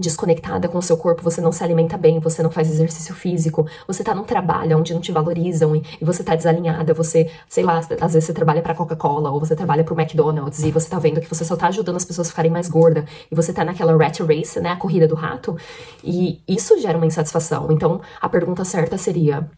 desconectada 0.00 0.68
com 0.68 0.78
o 0.78 0.82
seu 0.82 0.96
corpo, 0.96 1.22
você 1.22 1.40
não 1.40 1.52
se 1.52 1.62
alimenta 1.62 1.96
bem, 1.96 2.18
você 2.18 2.42
não 2.42 2.50
faz 2.50 2.70
exercício 2.70 3.14
físico, 3.14 3.66
você 3.86 4.02
tá 4.02 4.14
num 4.14 4.24
trabalho 4.24 4.78
onde 4.78 4.94
não 4.94 5.00
te 5.00 5.12
valorizam 5.12 5.74
e, 5.76 5.82
e 6.00 6.04
você 6.04 6.22
tá 6.22 6.34
desalinhada, 6.34 6.94
você, 6.94 7.30
sei 7.48 7.64
lá, 7.64 7.78
às 7.78 8.12
vezes 8.12 8.24
você 8.24 8.32
trabalha 8.32 8.62
pra 8.62 8.74
Coca-Cola 8.74 9.30
ou 9.30 9.40
você 9.40 9.54
trabalha 9.56 9.84
pro 9.84 9.98
McDonald's 9.98 10.62
e 10.62 10.70
você 10.70 10.88
tá 10.88 10.98
vendo 10.98 11.20
que 11.20 11.28
você 11.28 11.44
só 11.44 11.56
tá 11.56 11.68
ajudando 11.68 11.96
as 11.96 12.04
pessoas 12.04 12.28
a 12.28 12.30
ficarem 12.30 12.50
mais 12.50 12.68
gordas 12.68 13.04
e 13.30 13.34
você 13.34 13.52
tá 13.52 13.64
naquela 13.64 13.96
rat 13.96 14.20
race, 14.20 14.60
né, 14.60 14.70
a 14.70 14.76
corrida 14.76 15.06
do 15.06 15.14
rato, 15.14 15.56
e 16.02 16.40
isso 16.46 16.78
gera 16.80 16.96
uma 16.96 17.06
insatisfação. 17.06 17.70
Então, 17.70 18.00
a 18.20 18.28
pergunta 18.28 18.64
certa 18.64 18.96
seria: 18.98 19.48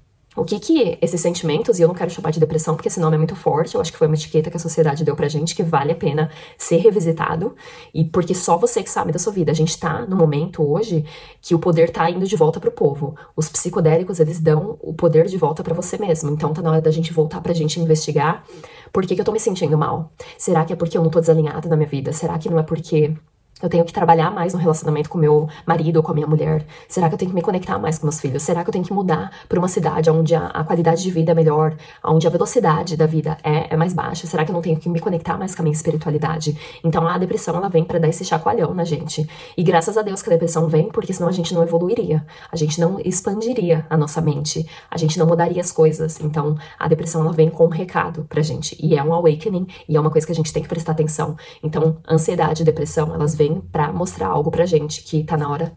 O 0.40 0.44
que 0.46 0.58
que 0.58 0.98
esses 1.02 1.20
sentimentos, 1.20 1.78
e 1.78 1.82
eu 1.82 1.88
não 1.88 1.94
quero 1.94 2.10
chamar 2.10 2.30
de 2.30 2.40
depressão 2.40 2.74
porque 2.74 2.88
esse 2.88 2.98
nome 2.98 3.14
é 3.14 3.18
muito 3.18 3.36
forte, 3.36 3.74
eu 3.74 3.80
acho 3.80 3.92
que 3.92 3.98
foi 3.98 4.06
uma 4.06 4.16
etiqueta 4.16 4.50
que 4.50 4.56
a 4.56 4.60
sociedade 4.60 5.04
deu 5.04 5.14
pra 5.14 5.28
gente 5.28 5.54
que 5.54 5.62
vale 5.62 5.92
a 5.92 5.94
pena 5.94 6.30
ser 6.56 6.78
revisitado, 6.78 7.54
e 7.92 8.06
porque 8.06 8.34
só 8.34 8.56
você 8.56 8.82
que 8.82 8.88
sabe 8.88 9.12
da 9.12 9.18
sua 9.18 9.34
vida. 9.34 9.52
A 9.52 9.54
gente 9.54 9.78
tá 9.78 10.06
no 10.06 10.16
momento 10.16 10.66
hoje 10.66 11.04
que 11.42 11.54
o 11.54 11.58
poder 11.58 11.90
tá 11.90 12.08
indo 12.08 12.26
de 12.26 12.36
volta 12.36 12.58
pro 12.58 12.72
povo. 12.72 13.14
Os 13.36 13.50
psicodélicos, 13.50 14.18
eles 14.18 14.40
dão 14.40 14.78
o 14.80 14.94
poder 14.94 15.26
de 15.26 15.36
volta 15.36 15.62
para 15.62 15.74
você 15.74 15.98
mesmo. 15.98 16.30
Então 16.30 16.54
tá 16.54 16.62
na 16.62 16.70
hora 16.70 16.80
da 16.80 16.90
gente 16.90 17.12
voltar 17.12 17.42
pra 17.42 17.52
gente 17.52 17.78
investigar 17.78 18.42
por 18.90 19.04
que, 19.04 19.14
que 19.14 19.20
eu 19.20 19.24
tô 19.26 19.32
me 19.32 19.40
sentindo 19.40 19.76
mal. 19.76 20.10
Será 20.38 20.64
que 20.64 20.72
é 20.72 20.76
porque 20.76 20.96
eu 20.96 21.02
não 21.02 21.10
tô 21.10 21.20
desalinhada 21.20 21.68
na 21.68 21.76
minha 21.76 21.88
vida? 21.88 22.14
Será 22.14 22.38
que 22.38 22.48
não 22.48 22.58
é 22.58 22.62
porque 22.62 23.14
eu 23.62 23.68
tenho 23.68 23.84
que 23.84 23.92
trabalhar 23.92 24.30
mais 24.30 24.52
no 24.52 24.58
relacionamento 24.58 25.08
com 25.08 25.18
meu 25.18 25.48
marido 25.66 25.96
ou 25.98 26.02
com 26.02 26.12
a 26.12 26.14
minha 26.14 26.26
mulher? 26.26 26.64
Será 26.88 27.08
que 27.08 27.14
eu 27.14 27.18
tenho 27.18 27.30
que 27.30 27.34
me 27.34 27.42
conectar 27.42 27.78
mais 27.78 27.98
com 27.98 28.06
meus 28.06 28.20
filhos? 28.20 28.42
Será 28.42 28.62
que 28.62 28.68
eu 28.68 28.72
tenho 28.72 28.84
que 28.84 28.92
mudar 28.92 29.30
para 29.48 29.58
uma 29.58 29.68
cidade 29.68 30.10
onde 30.10 30.34
a, 30.34 30.46
a, 30.46 30.64
qualidade 30.64 31.02
de 31.02 31.10
vida 31.10 31.32
é 31.32 31.34
melhor, 31.34 31.76
onde 32.04 32.26
a 32.26 32.30
velocidade 32.30 32.96
da 32.96 33.06
vida 33.06 33.36
é, 33.42 33.72
é, 33.72 33.76
mais 33.76 33.92
baixa? 33.92 34.26
Será 34.26 34.44
que 34.44 34.50
eu 34.50 34.54
não 34.54 34.62
tenho 34.62 34.76
que 34.76 34.88
me 34.88 35.00
conectar 35.00 35.36
mais 35.36 35.54
com 35.54 35.62
a 35.62 35.64
minha 35.64 35.74
espiritualidade? 35.74 36.56
Então 36.84 37.06
a 37.06 37.18
depressão 37.18 37.56
ela 37.56 37.68
vem 37.68 37.84
para 37.84 37.98
dar 37.98 38.08
esse 38.08 38.24
chacoalhão 38.24 38.74
na 38.74 38.84
gente. 38.84 39.28
E 39.56 39.62
graças 39.62 39.96
a 39.96 40.02
Deus 40.02 40.22
que 40.22 40.28
a 40.28 40.32
depressão 40.32 40.68
vem, 40.68 40.88
porque 40.88 41.12
senão 41.12 41.28
a 41.28 41.32
gente 41.32 41.52
não 41.54 41.62
evoluiria, 41.62 42.24
a 42.50 42.56
gente 42.56 42.80
não 42.80 42.98
expandiria 43.04 43.86
a 43.90 43.96
nossa 43.96 44.20
mente, 44.20 44.66
a 44.90 44.96
gente 44.96 45.18
não 45.18 45.26
mudaria 45.26 45.60
as 45.60 45.72
coisas. 45.72 46.20
Então 46.20 46.56
a 46.78 46.88
depressão 46.88 47.22
ela 47.22 47.32
vem 47.32 47.50
com 47.50 47.66
um 47.66 47.70
recado 47.70 48.24
pra 48.28 48.42
gente 48.42 48.76
e 48.80 48.96
é 48.96 49.02
um 49.02 49.12
awakening 49.12 49.66
e 49.88 49.96
é 49.96 50.00
uma 50.00 50.10
coisa 50.10 50.26
que 50.26 50.32
a 50.32 50.36
gente 50.36 50.52
tem 50.52 50.62
que 50.62 50.68
prestar 50.68 50.92
atenção. 50.92 51.36
Então 51.62 51.98
ansiedade 52.08 52.62
e 52.62 52.64
depressão 52.64 53.14
elas 53.14 53.34
vêm 53.34 53.49
para 53.72 53.92
mostrar 53.92 54.28
algo 54.28 54.50
pra 54.50 54.66
gente 54.66 55.02
que 55.02 55.24
tá 55.24 55.36
na 55.36 55.48
hora 55.48 55.72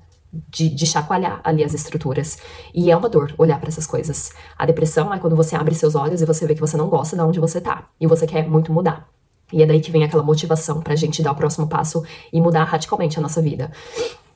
de, 0.50 0.70
de, 0.70 0.86
chacoalhar 0.86 1.40
ali 1.44 1.64
as 1.64 1.74
estruturas. 1.74 2.40
E 2.74 2.90
é 2.90 2.98
uma 2.98 3.08
dor 3.08 3.34
olhar 3.38 3.60
para 3.60 3.70
essas 3.70 3.86
coisas. 3.86 4.32
A 4.58 4.66
depressão 4.66 5.14
é 5.14 5.20
quando 5.20 5.36
você 5.36 5.56
abre 5.56 5.76
seus 5.76 5.96
olhos 5.96 6.22
e 6.22 6.26
você 6.26 6.46
vê 6.48 6.56
que 6.56 6.62
você 6.62 6.76
não 6.76 6.90
gosta 6.90 7.16
de 7.16 7.22
onde 7.22 7.40
você 7.40 7.62
tá. 7.62 7.90
E 8.00 8.08
você 8.08 8.26
quer 8.26 8.48
muito 8.48 8.74
mudar. 8.74 9.08
E 9.52 9.62
é 9.62 9.66
daí 9.66 9.80
que 9.80 9.92
vem 9.92 10.04
aquela 10.04 10.24
motivação 10.24 10.82
pra 10.82 10.96
gente 10.96 11.22
dar 11.22 11.32
o 11.32 11.36
próximo 11.36 11.68
passo 11.68 12.04
e 12.32 12.42
mudar 12.42 12.64
radicalmente 12.64 13.20
a 13.20 13.22
nossa 13.22 13.42
vida. 13.42 13.72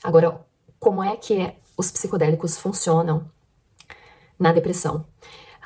Agora, 0.03 0.39
como 0.79 1.03
é 1.03 1.15
que 1.15 1.53
os 1.75 1.89
psicodélicos 1.89 2.57
funcionam 2.57 3.25
na 4.37 4.51
depressão? 4.51 5.05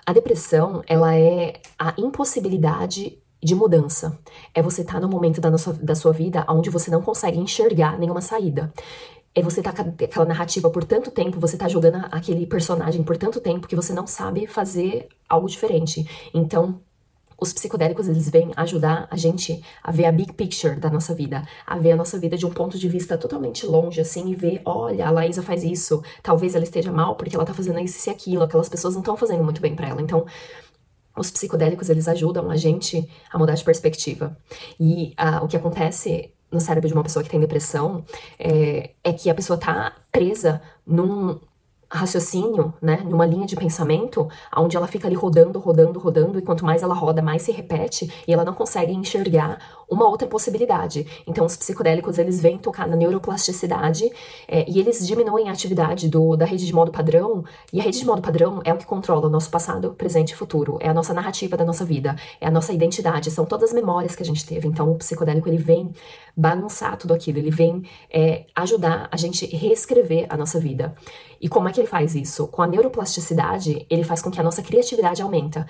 A 0.06 0.14
depressão, 0.14 0.82
ela 0.88 1.16
é 1.16 1.60
a 1.78 1.94
impossibilidade 1.98 3.21
de 3.42 3.56
mudança. 3.56 4.18
É 4.54 4.62
você 4.62 4.82
estar 4.82 4.94
tá 4.94 5.00
no 5.00 5.08
momento 5.08 5.42
da, 5.42 5.50
nossa, 5.50 5.74
da 5.74 5.96
sua 5.96 6.12
vida 6.12 6.46
onde 6.48 6.70
você 6.70 6.92
não 6.92 7.02
consegue 7.02 7.40
enxergar 7.40 7.98
nenhuma 7.98 8.22
saída. 8.22 8.72
É 9.34 9.42
você 9.42 9.62
tá 9.62 9.72
com 9.72 9.82
aquela 9.82 10.26
narrativa 10.26 10.70
por 10.70 10.84
tanto 10.84 11.10
tempo, 11.10 11.40
você 11.40 11.58
tá 11.58 11.68
jogando 11.68 12.06
aquele 12.12 12.46
personagem 12.46 13.02
por 13.02 13.18
tanto 13.18 13.40
tempo 13.40 13.68
que 13.68 13.76
você 13.76 13.94
não 13.94 14.06
sabe 14.06 14.46
fazer 14.46 15.08
algo 15.30 15.48
diferente. 15.48 16.06
Então, 16.34 16.82
os 17.42 17.52
psicodélicos 17.52 18.08
eles 18.08 18.30
vêm 18.30 18.52
ajudar 18.56 19.08
a 19.10 19.18
gente 19.18 19.64
a 19.82 19.92
ver 19.92 20.06
a 20.06 20.12
big 20.12 20.32
picture 20.34 20.76
da 20.76 20.92
nossa 20.92 21.16
vida, 21.16 21.42
a 21.66 21.76
ver 21.76 21.94
a 21.94 21.96
nossa 21.96 22.20
vida 22.20 22.38
de 22.38 22.46
um 22.46 22.52
ponto 22.52 22.78
de 22.78 22.88
vista 22.88 23.18
totalmente 23.18 23.66
longe, 23.66 24.00
assim, 24.00 24.30
e 24.30 24.36
ver, 24.36 24.62
olha, 24.64 25.08
a 25.08 25.10
Laísa 25.10 25.42
faz 25.42 25.64
isso, 25.64 26.04
talvez 26.22 26.54
ela 26.54 26.64
esteja 26.64 26.92
mal 26.92 27.16
porque 27.16 27.36
ela 27.36 27.44
tá 27.44 27.54
fazendo 27.54 27.80
isso 27.80 28.08
e 28.08 28.12
aquilo, 28.12 28.44
aquelas 28.44 28.70
pessoas 28.70 28.94
não 28.94 29.02
estão 29.02 29.18
fazendo 29.18 29.44
muito 29.44 29.60
bem 29.60 29.76
para 29.76 29.88
ela. 29.88 30.02
Então, 30.04 30.24
os 31.16 31.32
psicodélicos 31.32 31.90
eles 31.90 32.08
ajudam 32.08 32.50
a 32.50 32.56
gente 32.56 33.08
a 33.32 33.38
mudar 33.38 33.56
de 33.56 33.64
perspectiva. 33.64 34.38
E 34.80 35.14
uh, 35.20 35.44
o 35.44 35.48
que 35.48 35.58
acontece 35.58 36.34
no 36.52 36.60
cérebro 36.60 36.88
de 36.88 36.94
uma 36.94 37.04
pessoa 37.04 37.24
que 37.24 37.30
tem 37.30 37.40
depressão 37.40 38.04
é, 38.38 38.92
é 39.04 39.14
que 39.14 39.30
a 39.30 39.36
pessoa 39.36 39.58
tá 39.58 39.94
presa 40.12 40.62
num 40.86 41.40
raciocínio, 41.92 42.74
né, 42.82 43.04
numa 43.04 43.26
linha 43.26 43.46
de 43.46 43.56
pensamento, 43.56 44.28
onde 44.56 44.78
ela 44.78 44.88
fica 44.88 45.08
ali 45.08 45.16
rodando, 45.16 45.60
rodando, 45.60 46.00
rodando, 46.00 46.40
e 46.40 46.42
quanto 46.42 46.66
mais 46.66 46.82
ela 46.82 46.94
roda, 46.94 47.22
mais 47.22 47.42
se 47.42 47.52
repete, 47.52 48.12
e 48.26 48.34
ela 48.34 48.46
não 48.46 48.54
consegue 48.54 48.94
enxergar 48.94 49.60
uma 49.90 50.08
outra 50.08 50.26
possibilidade. 50.26 51.06
Então, 51.28 51.46
os 51.46 51.58
psicodélicos, 51.58 52.18
eles 52.18 52.40
vêm 52.40 52.58
tocar 52.58 52.88
na 52.88 52.96
neuroplasticidade, 52.96 54.10
é, 54.48 54.66
e 54.70 54.80
eles 54.80 55.06
diminuem 55.06 55.50
a 55.50 55.52
atividade 55.52 56.08
do, 56.08 56.38
da 56.38 56.46
rede 56.46 56.66
de 56.66 56.74
modo 56.74 56.92
padrão, 56.92 57.44
e 57.74 57.82
a 57.82 57.84
rede 57.84 58.00
de 58.00 58.06
modo 58.06 58.22
padrão 58.22 58.62
é 58.64 58.74
o 58.74 58.78
que 58.78 58.86
controla 58.86 59.28
o 59.28 59.30
nosso 59.30 59.50
passado, 59.50 59.94
presente 59.98 60.32
e 60.32 60.36
futuro, 60.36 60.78
é 60.80 60.88
a 60.88 60.94
nossa 60.94 61.14
narrativa 61.14 61.58
da 61.58 61.66
nossa 61.66 61.84
vida, 61.84 62.16
é 62.40 62.48
a 62.48 62.52
nossa 62.52 62.72
identidade, 62.72 63.30
são 63.30 63.44
todas 63.44 63.72
as 63.72 63.76
memórias 63.76 64.16
que 64.16 64.24
a 64.24 64.26
gente 64.26 64.46
teve. 64.46 64.66
Então, 64.66 64.90
o 64.90 64.96
psicodélico, 64.96 65.50
ele 65.50 65.58
vem 65.58 65.92
bagunçar 66.38 66.96
tudo 66.98 67.14
aquilo, 67.14 67.40
ele 67.40 67.52
vem 67.52 67.84
é, 68.10 68.46
ajudar 68.56 69.10
a 69.12 69.18
gente 69.18 69.46
reescrever 69.46 70.26
a 70.30 70.38
nossa 70.38 70.58
vida. 70.58 70.96
E 71.42 71.50
como 71.50 71.68
é 71.68 71.72
que 71.74 71.81
ele 71.82 71.88
faz 71.88 72.16
isso? 72.16 72.48
Com 72.48 72.62
a 72.62 72.68
neuroplasticidade, 72.68 73.86
ele 73.90 74.04
faz 74.04 74.22
com 74.22 74.32
que 74.32 74.40
a 74.40 74.44
nossa 74.44 74.62
criatividade 74.62 75.22
aumenta. 75.22 75.66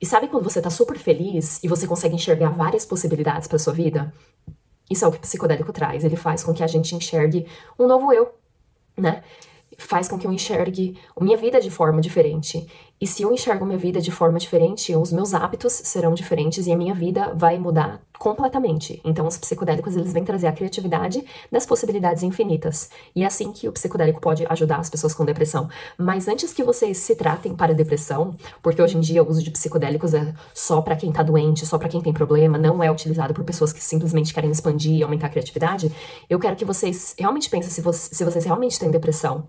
E 0.00 0.06
sabe 0.06 0.28
quando 0.28 0.44
você 0.44 0.60
tá 0.60 0.68
super 0.68 0.98
feliz 0.98 1.62
e 1.62 1.68
você 1.68 1.86
consegue 1.86 2.14
enxergar 2.14 2.50
várias 2.50 2.84
possibilidades 2.84 3.48
para 3.48 3.58
sua 3.58 3.72
vida? 3.72 4.12
Isso 4.90 5.04
é 5.04 5.08
o 5.08 5.12
que 5.12 5.18
o 5.18 5.20
psicodélico 5.20 5.72
traz. 5.72 6.04
Ele 6.04 6.16
faz 6.16 6.42
com 6.42 6.52
que 6.52 6.62
a 6.62 6.66
gente 6.66 6.94
enxergue 6.94 7.46
um 7.78 7.86
novo 7.86 8.12
eu, 8.12 8.32
né? 8.96 9.22
faz 9.78 10.08
com 10.08 10.18
que 10.18 10.26
eu 10.26 10.32
enxergue 10.32 10.98
minha 11.20 11.36
vida 11.36 11.60
de 11.60 11.70
forma 11.70 12.00
diferente. 12.00 12.66
E 13.02 13.06
se 13.08 13.24
eu 13.24 13.32
enxergo 13.32 13.66
minha 13.66 13.76
vida 13.76 14.00
de 14.00 14.12
forma 14.12 14.38
diferente, 14.38 14.94
os 14.94 15.10
meus 15.10 15.34
hábitos 15.34 15.72
serão 15.72 16.14
diferentes 16.14 16.68
e 16.68 16.72
a 16.72 16.76
minha 16.76 16.94
vida 16.94 17.34
vai 17.34 17.58
mudar 17.58 18.00
completamente. 18.16 19.00
Então, 19.04 19.26
os 19.26 19.36
psicodélicos 19.36 19.96
eles 19.96 20.12
vêm 20.12 20.22
trazer 20.22 20.46
a 20.46 20.52
criatividade 20.52 21.24
das 21.50 21.66
possibilidades 21.66 22.22
infinitas. 22.22 22.90
E 23.12 23.24
é 23.24 23.26
assim 23.26 23.50
que 23.50 23.66
o 23.66 23.72
psicodélico 23.72 24.20
pode 24.20 24.46
ajudar 24.48 24.76
as 24.76 24.88
pessoas 24.88 25.12
com 25.14 25.24
depressão. 25.24 25.68
Mas 25.98 26.28
antes 26.28 26.52
que 26.52 26.62
vocês 26.62 26.96
se 26.98 27.16
tratem 27.16 27.56
para 27.56 27.74
depressão, 27.74 28.36
porque 28.62 28.80
hoje 28.80 28.96
em 28.96 29.00
dia 29.00 29.20
o 29.20 29.28
uso 29.28 29.42
de 29.42 29.50
psicodélicos 29.50 30.14
é 30.14 30.32
só 30.54 30.80
para 30.80 30.94
quem 30.94 31.10
tá 31.10 31.24
doente, 31.24 31.66
só 31.66 31.78
para 31.78 31.88
quem 31.88 32.00
tem 32.00 32.12
problema, 32.12 32.56
não 32.56 32.84
é 32.84 32.88
utilizado 32.88 33.34
por 33.34 33.42
pessoas 33.42 33.72
que 33.72 33.82
simplesmente 33.82 34.32
querem 34.32 34.52
expandir 34.52 34.92
e 34.92 35.02
aumentar 35.02 35.26
a 35.26 35.30
criatividade, 35.30 35.90
eu 36.30 36.38
quero 36.38 36.54
que 36.54 36.64
vocês 36.64 37.16
realmente 37.18 37.50
pensem 37.50 37.68
se, 37.72 37.80
você, 37.80 38.14
se 38.14 38.24
vocês 38.24 38.44
realmente 38.44 38.78
têm 38.78 38.92
depressão. 38.92 39.48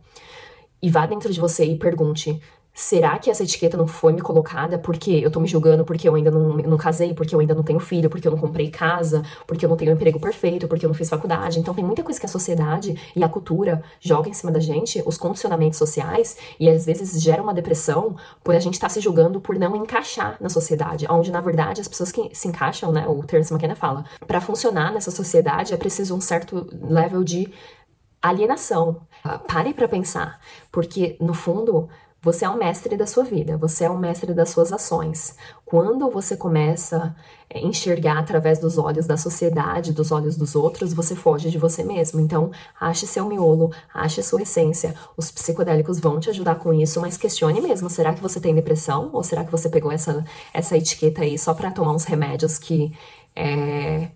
E 0.81 0.89
vá 0.89 1.05
dentro 1.05 1.31
de 1.31 1.39
você 1.39 1.63
e 1.63 1.77
pergunte: 1.77 2.41
Será 2.75 3.19
que 3.19 3.29
essa 3.29 3.43
etiqueta 3.43 3.77
não 3.77 3.85
foi 3.85 4.13
me 4.13 4.21
colocada 4.21 4.79
porque 4.79 5.11
eu 5.11 5.29
tô 5.29 5.39
me 5.39 5.47
julgando 5.47 5.85
porque 5.85 6.09
eu 6.09 6.15
ainda 6.15 6.31
não, 6.31 6.57
não 6.57 6.77
casei, 6.77 7.13
porque 7.13 7.35
eu 7.35 7.39
ainda 7.39 7.53
não 7.53 7.61
tenho 7.61 7.79
filho, 7.79 8.09
porque 8.09 8.27
eu 8.27 8.31
não 8.31 8.39
comprei 8.39 8.71
casa, 8.71 9.21
porque 9.45 9.63
eu 9.63 9.69
não 9.69 9.77
tenho 9.77 9.91
um 9.91 9.93
emprego 9.93 10.19
perfeito, 10.19 10.67
porque 10.67 10.83
eu 10.83 10.89
não 10.89 10.95
fiz 10.95 11.07
faculdade? 11.07 11.59
Então 11.59 11.71
tem 11.71 11.85
muita 11.85 12.01
coisa 12.01 12.19
que 12.19 12.25
a 12.25 12.29
sociedade 12.29 12.99
e 13.15 13.23
a 13.23 13.29
cultura 13.29 13.83
joga 13.99 14.27
em 14.27 14.33
cima 14.33 14.51
da 14.51 14.59
gente, 14.59 15.03
os 15.05 15.19
condicionamentos 15.19 15.77
sociais, 15.77 16.35
e 16.59 16.67
às 16.67 16.83
vezes 16.83 17.21
gera 17.21 17.43
uma 17.43 17.53
depressão 17.53 18.15
por 18.43 18.55
a 18.55 18.59
gente 18.59 18.73
estar 18.73 18.87
tá 18.87 18.93
se 18.93 18.99
julgando 18.99 19.39
por 19.39 19.55
não 19.55 19.75
encaixar 19.75 20.37
na 20.41 20.49
sociedade, 20.49 21.05
onde 21.07 21.31
na 21.31 21.41
verdade 21.41 21.79
as 21.79 21.87
pessoas 21.87 22.11
que 22.11 22.31
se 22.33 22.47
encaixam, 22.47 22.91
né, 22.91 23.07
o 23.07 23.21
Terence 23.21 23.53
McKenna 23.53 23.75
fala, 23.75 24.03
para 24.25 24.41
funcionar 24.41 24.91
nessa 24.91 25.11
sociedade 25.11 25.75
é 25.75 25.77
preciso 25.77 26.15
um 26.15 26.21
certo 26.21 26.67
level 26.81 27.23
de 27.23 27.53
alienação. 28.19 29.01
Pare 29.47 29.73
para 29.73 29.87
pensar, 29.87 30.39
porque 30.71 31.17
no 31.19 31.33
fundo 31.33 31.89
você 32.23 32.45
é 32.45 32.49
um 32.49 32.55
mestre 32.55 32.95
da 32.95 33.05
sua 33.05 33.25
vida, 33.25 33.57
você 33.57 33.83
é 33.83 33.91
um 33.91 33.99
mestre 33.99 34.33
das 34.33 34.49
suas 34.49 34.71
ações. 34.71 35.35
Quando 35.65 36.09
você 36.09 36.37
começa 36.37 37.13
a 37.53 37.59
enxergar 37.59 38.17
através 38.17 38.59
dos 38.59 38.77
olhos 38.77 39.05
da 39.05 39.17
sociedade, 39.17 39.91
dos 39.91 40.09
olhos 40.09 40.37
dos 40.37 40.55
outros, 40.55 40.93
você 40.93 41.17
foge 41.17 41.51
de 41.51 41.57
você 41.57 41.83
mesmo. 41.83 42.21
Então, 42.21 42.49
ache 42.79 43.05
seu 43.05 43.27
miolo, 43.27 43.71
ache 43.93 44.23
sua 44.23 44.41
essência. 44.41 44.95
Os 45.17 45.29
psicodélicos 45.31 45.99
vão 45.99 46.17
te 46.17 46.29
ajudar 46.29 46.55
com 46.55 46.73
isso, 46.73 47.01
mas 47.01 47.17
questione 47.17 47.59
mesmo: 47.59 47.89
será 47.89 48.13
que 48.13 48.21
você 48.21 48.39
tem 48.39 48.55
depressão? 48.55 49.09
Ou 49.11 49.21
será 49.21 49.43
que 49.43 49.51
você 49.51 49.67
pegou 49.67 49.91
essa, 49.91 50.23
essa 50.53 50.77
etiqueta 50.77 51.23
aí 51.23 51.37
só 51.37 51.53
para 51.53 51.71
tomar 51.71 51.91
uns 51.91 52.05
remédios 52.05 52.57
que. 52.57 52.93
É, 53.35 54.07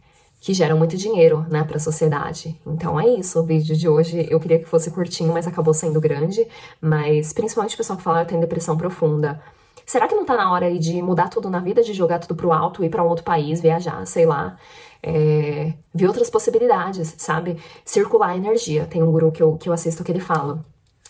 que 0.47 0.53
geram 0.53 0.77
muito 0.77 0.95
dinheiro, 0.95 1.45
né, 1.49 1.61
para 1.65 1.75
a 1.75 1.79
sociedade. 1.79 2.57
Então 2.65 2.97
é 2.97 3.05
isso, 3.05 3.37
o 3.37 3.43
vídeo 3.43 3.75
de 3.75 3.89
hoje 3.89 4.25
eu 4.31 4.39
queria 4.39 4.57
que 4.57 4.63
fosse 4.63 4.89
curtinho, 4.89 5.33
mas 5.33 5.45
acabou 5.45 5.73
sendo 5.73 5.99
grande, 5.99 6.47
mas 6.79 7.33
principalmente 7.33 7.75
o 7.75 7.77
pessoal 7.77 7.97
que 7.97 8.03
fala 8.03 8.23
que 8.23 8.31
tem 8.31 8.39
depressão 8.39 8.77
profunda. 8.77 9.41
Será 9.85 10.07
que 10.07 10.15
não 10.15 10.23
tá 10.23 10.37
na 10.37 10.49
hora 10.49 10.67
aí 10.67 10.79
de 10.79 11.01
mudar 11.01 11.27
tudo 11.27 11.49
na 11.49 11.59
vida, 11.59 11.83
de 11.83 11.91
jogar 11.91 12.19
tudo 12.19 12.33
pro 12.33 12.53
alto, 12.53 12.81
ir 12.81 12.89
para 12.89 13.03
um 13.03 13.09
outro 13.09 13.25
país, 13.25 13.59
viajar, 13.59 14.07
sei 14.07 14.25
lá, 14.25 14.55
é, 15.03 15.73
ver 15.93 16.07
outras 16.07 16.29
possibilidades, 16.29 17.13
sabe? 17.17 17.57
Circular 17.83 18.37
energia. 18.37 18.85
Tem 18.85 19.03
um 19.03 19.11
guru 19.11 19.33
que 19.33 19.43
eu, 19.43 19.57
que 19.57 19.67
eu 19.67 19.73
assisto 19.73 20.01
que 20.01 20.13
ele 20.13 20.21
fala: 20.21 20.65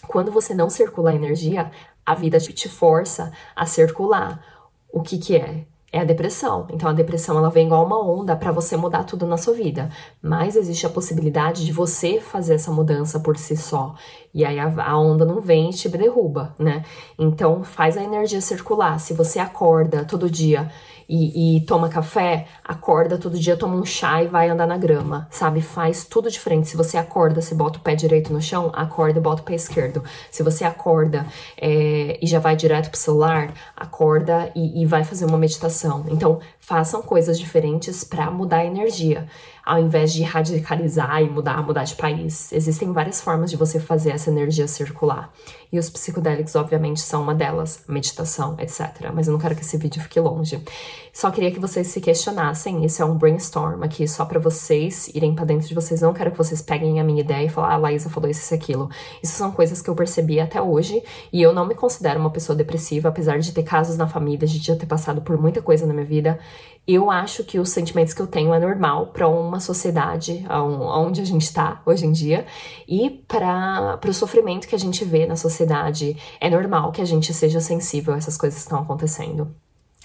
quando 0.07 0.31
você 0.31 0.55
não 0.55 0.67
circula 0.67 1.13
energia, 1.13 1.69
a 2.03 2.15
vida 2.15 2.39
te 2.39 2.67
força 2.67 3.31
a 3.55 3.67
circular. 3.67 4.43
O 4.91 5.03
que 5.03 5.19
que 5.19 5.35
é? 5.35 5.67
É 5.91 5.99
a 5.99 6.03
depressão. 6.03 6.67
Então 6.71 6.89
a 6.89 6.93
depressão 6.93 7.37
ela 7.37 7.49
vem 7.49 7.65
igual 7.65 7.85
uma 7.85 7.99
onda 7.99 8.35
para 8.35 8.51
você 8.51 8.75
mudar 8.75 9.03
tudo 9.03 9.25
na 9.25 9.37
sua 9.37 9.53
vida, 9.53 9.89
mas 10.21 10.55
existe 10.55 10.85
a 10.85 10.89
possibilidade 10.89 11.65
de 11.65 11.71
você 11.71 12.19
fazer 12.19 12.55
essa 12.55 12.71
mudança 12.71 13.19
por 13.19 13.37
si 13.37 13.55
só. 13.55 13.95
E 14.33 14.43
aí 14.43 14.59
a, 14.59 14.67
a 14.83 14.99
onda 14.99 15.25
não 15.25 15.39
vem 15.39 15.69
e 15.69 15.73
te 15.73 15.89
derruba, 15.89 16.53
né? 16.59 16.83
Então 17.17 17.63
faz 17.63 17.97
a 17.97 18.03
energia 18.03 18.41
circular. 18.41 18.99
Se 18.99 19.13
você 19.13 19.39
acorda 19.39 20.03
todo 20.03 20.29
dia 20.29 20.69
e, 21.07 21.57
e, 21.57 21.61
toma 21.61 21.89
café, 21.89 22.47
acorda 22.63 23.17
todo 23.17 23.39
dia, 23.39 23.55
toma 23.55 23.75
um 23.75 23.85
chá 23.85 24.21
e 24.21 24.27
vai 24.27 24.49
andar 24.49 24.67
na 24.67 24.77
grama, 24.77 25.27
sabe? 25.31 25.61
Faz 25.61 26.05
tudo 26.05 26.29
diferente. 26.29 26.67
Se 26.67 26.77
você 26.77 26.97
acorda, 26.97 27.41
você 27.41 27.55
bota 27.55 27.79
o 27.79 27.81
pé 27.81 27.95
direito 27.95 28.33
no 28.33 28.41
chão, 28.41 28.71
acorda 28.73 29.19
e 29.19 29.21
bota 29.21 29.41
o 29.41 29.45
pé 29.45 29.55
esquerdo. 29.55 30.03
Se 30.29 30.43
você 30.43 30.65
acorda 30.65 31.25
é, 31.59 32.19
e 32.21 32.27
já 32.27 32.39
vai 32.39 32.55
direto 32.55 32.89
pro 32.89 32.99
celular, 32.99 33.53
acorda 33.75 34.51
e, 34.55 34.81
e 34.81 34.85
vai 34.85 35.03
fazer 35.03 35.25
uma 35.25 35.37
meditação. 35.37 36.05
Então, 36.09 36.39
façam 36.59 37.01
coisas 37.01 37.39
diferentes 37.39 38.03
para 38.03 38.29
mudar 38.29 38.57
a 38.57 38.65
energia 38.65 39.27
ao 39.67 39.79
invés 39.79 40.13
de 40.13 40.23
radicalizar 40.23 41.21
e 41.21 41.29
mudar, 41.29 41.61
mudar 41.61 41.83
de 41.83 41.93
país. 41.93 42.53
Existem 42.53 42.93
várias 42.93 43.19
formas 43.19 43.51
de 43.51 43.57
você 43.57 43.81
fazer 43.81 44.11
essa 44.11 44.29
energia 44.29 44.65
circular. 44.65 45.29
E 45.69 45.77
os 45.77 45.89
psicodélicos, 45.89 46.55
obviamente, 46.55 47.01
são 47.01 47.21
uma 47.21 47.35
delas, 47.35 47.83
meditação, 47.85 48.55
etc. 48.59 49.11
Mas 49.13 49.27
eu 49.27 49.33
não 49.33 49.39
quero 49.39 49.53
que 49.53 49.61
esse 49.61 49.75
vídeo 49.75 50.01
fique 50.01 50.17
longe. 50.21 50.63
Só 51.11 51.29
queria 51.29 51.51
que 51.51 51.59
vocês 51.59 51.87
se 51.87 51.99
questionassem. 51.99 52.85
Isso 52.85 53.01
é 53.01 53.05
um 53.05 53.17
brainstorm 53.17 53.83
aqui, 53.83 54.07
só 54.07 54.23
para 54.23 54.39
vocês 54.39 55.09
irem 55.13 55.35
para 55.35 55.43
dentro 55.43 55.67
de 55.67 55.75
vocês. 55.75 55.99
Não 55.99 56.13
quero 56.13 56.31
que 56.31 56.37
vocês 56.37 56.61
peguem 56.61 57.01
a 57.01 57.03
minha 57.03 57.19
ideia 57.19 57.45
e 57.45 57.49
falem, 57.49 57.71
ah, 57.71 57.73
a 57.73 57.77
Laísa 57.77 58.09
falou 58.09 58.29
isso 58.29 58.53
e 58.53 58.55
aquilo. 58.55 58.89
Isso 59.21 59.33
são 59.33 59.51
coisas 59.51 59.81
que 59.81 59.89
eu 59.89 59.95
percebi 59.95 60.39
até 60.39 60.61
hoje. 60.61 61.03
E 61.33 61.41
eu 61.41 61.53
não 61.53 61.67
me 61.67 61.75
considero 61.75 62.21
uma 62.21 62.31
pessoa 62.31 62.55
depressiva, 62.55 63.09
apesar 63.09 63.37
de 63.39 63.51
ter 63.51 63.63
casos 63.63 63.97
na 63.97 64.07
família, 64.07 64.47
de 64.47 64.59
já 64.59 64.77
ter 64.77 64.85
passado 64.85 65.21
por 65.21 65.37
muita 65.37 65.61
coisa 65.61 65.85
na 65.85 65.93
minha 65.93 66.05
vida 66.05 66.39
eu 66.87 67.11
acho 67.11 67.43
que 67.43 67.59
os 67.59 67.69
sentimentos 67.69 68.13
que 68.13 68.21
eu 68.21 68.27
tenho 68.27 68.53
é 68.53 68.59
normal 68.59 69.07
para 69.07 69.27
uma 69.27 69.59
sociedade 69.59 70.45
onde 70.49 71.21
a 71.21 71.25
gente 71.25 71.41
está 71.41 71.81
hoje 71.85 72.05
em 72.05 72.11
dia 72.13 72.45
e 72.87 73.09
para 73.27 73.99
o 74.07 74.13
sofrimento 74.13 74.67
que 74.67 74.75
a 74.75 74.79
gente 74.79 75.03
vê 75.03 75.25
na 75.25 75.35
sociedade. 75.35 76.15
É 76.39 76.49
normal 76.49 76.93
que 76.93 77.01
a 77.01 77.05
gente 77.05 77.33
seja 77.33 77.59
sensível 77.59 78.13
a 78.13 78.17
essas 78.17 78.37
coisas 78.37 78.59
que 78.59 78.63
estão 78.63 78.79
acontecendo. 78.79 79.53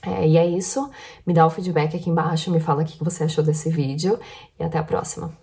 É, 0.03 0.27
e 0.27 0.37
é 0.37 0.45
isso. 0.45 0.91
Me 1.25 1.33
dá 1.33 1.47
o 1.47 1.51
feedback 1.51 1.97
aqui 1.97 2.11
embaixo, 2.11 2.51
me 2.51 2.59
fala 2.59 2.83
o 2.83 2.85
que 2.85 3.03
você 3.05 3.25
achou 3.25 3.45
desse 3.45 3.71
vídeo 3.71 4.19
e 4.59 4.65
até 4.65 4.79
a 4.79 4.83
próxima. 4.83 5.42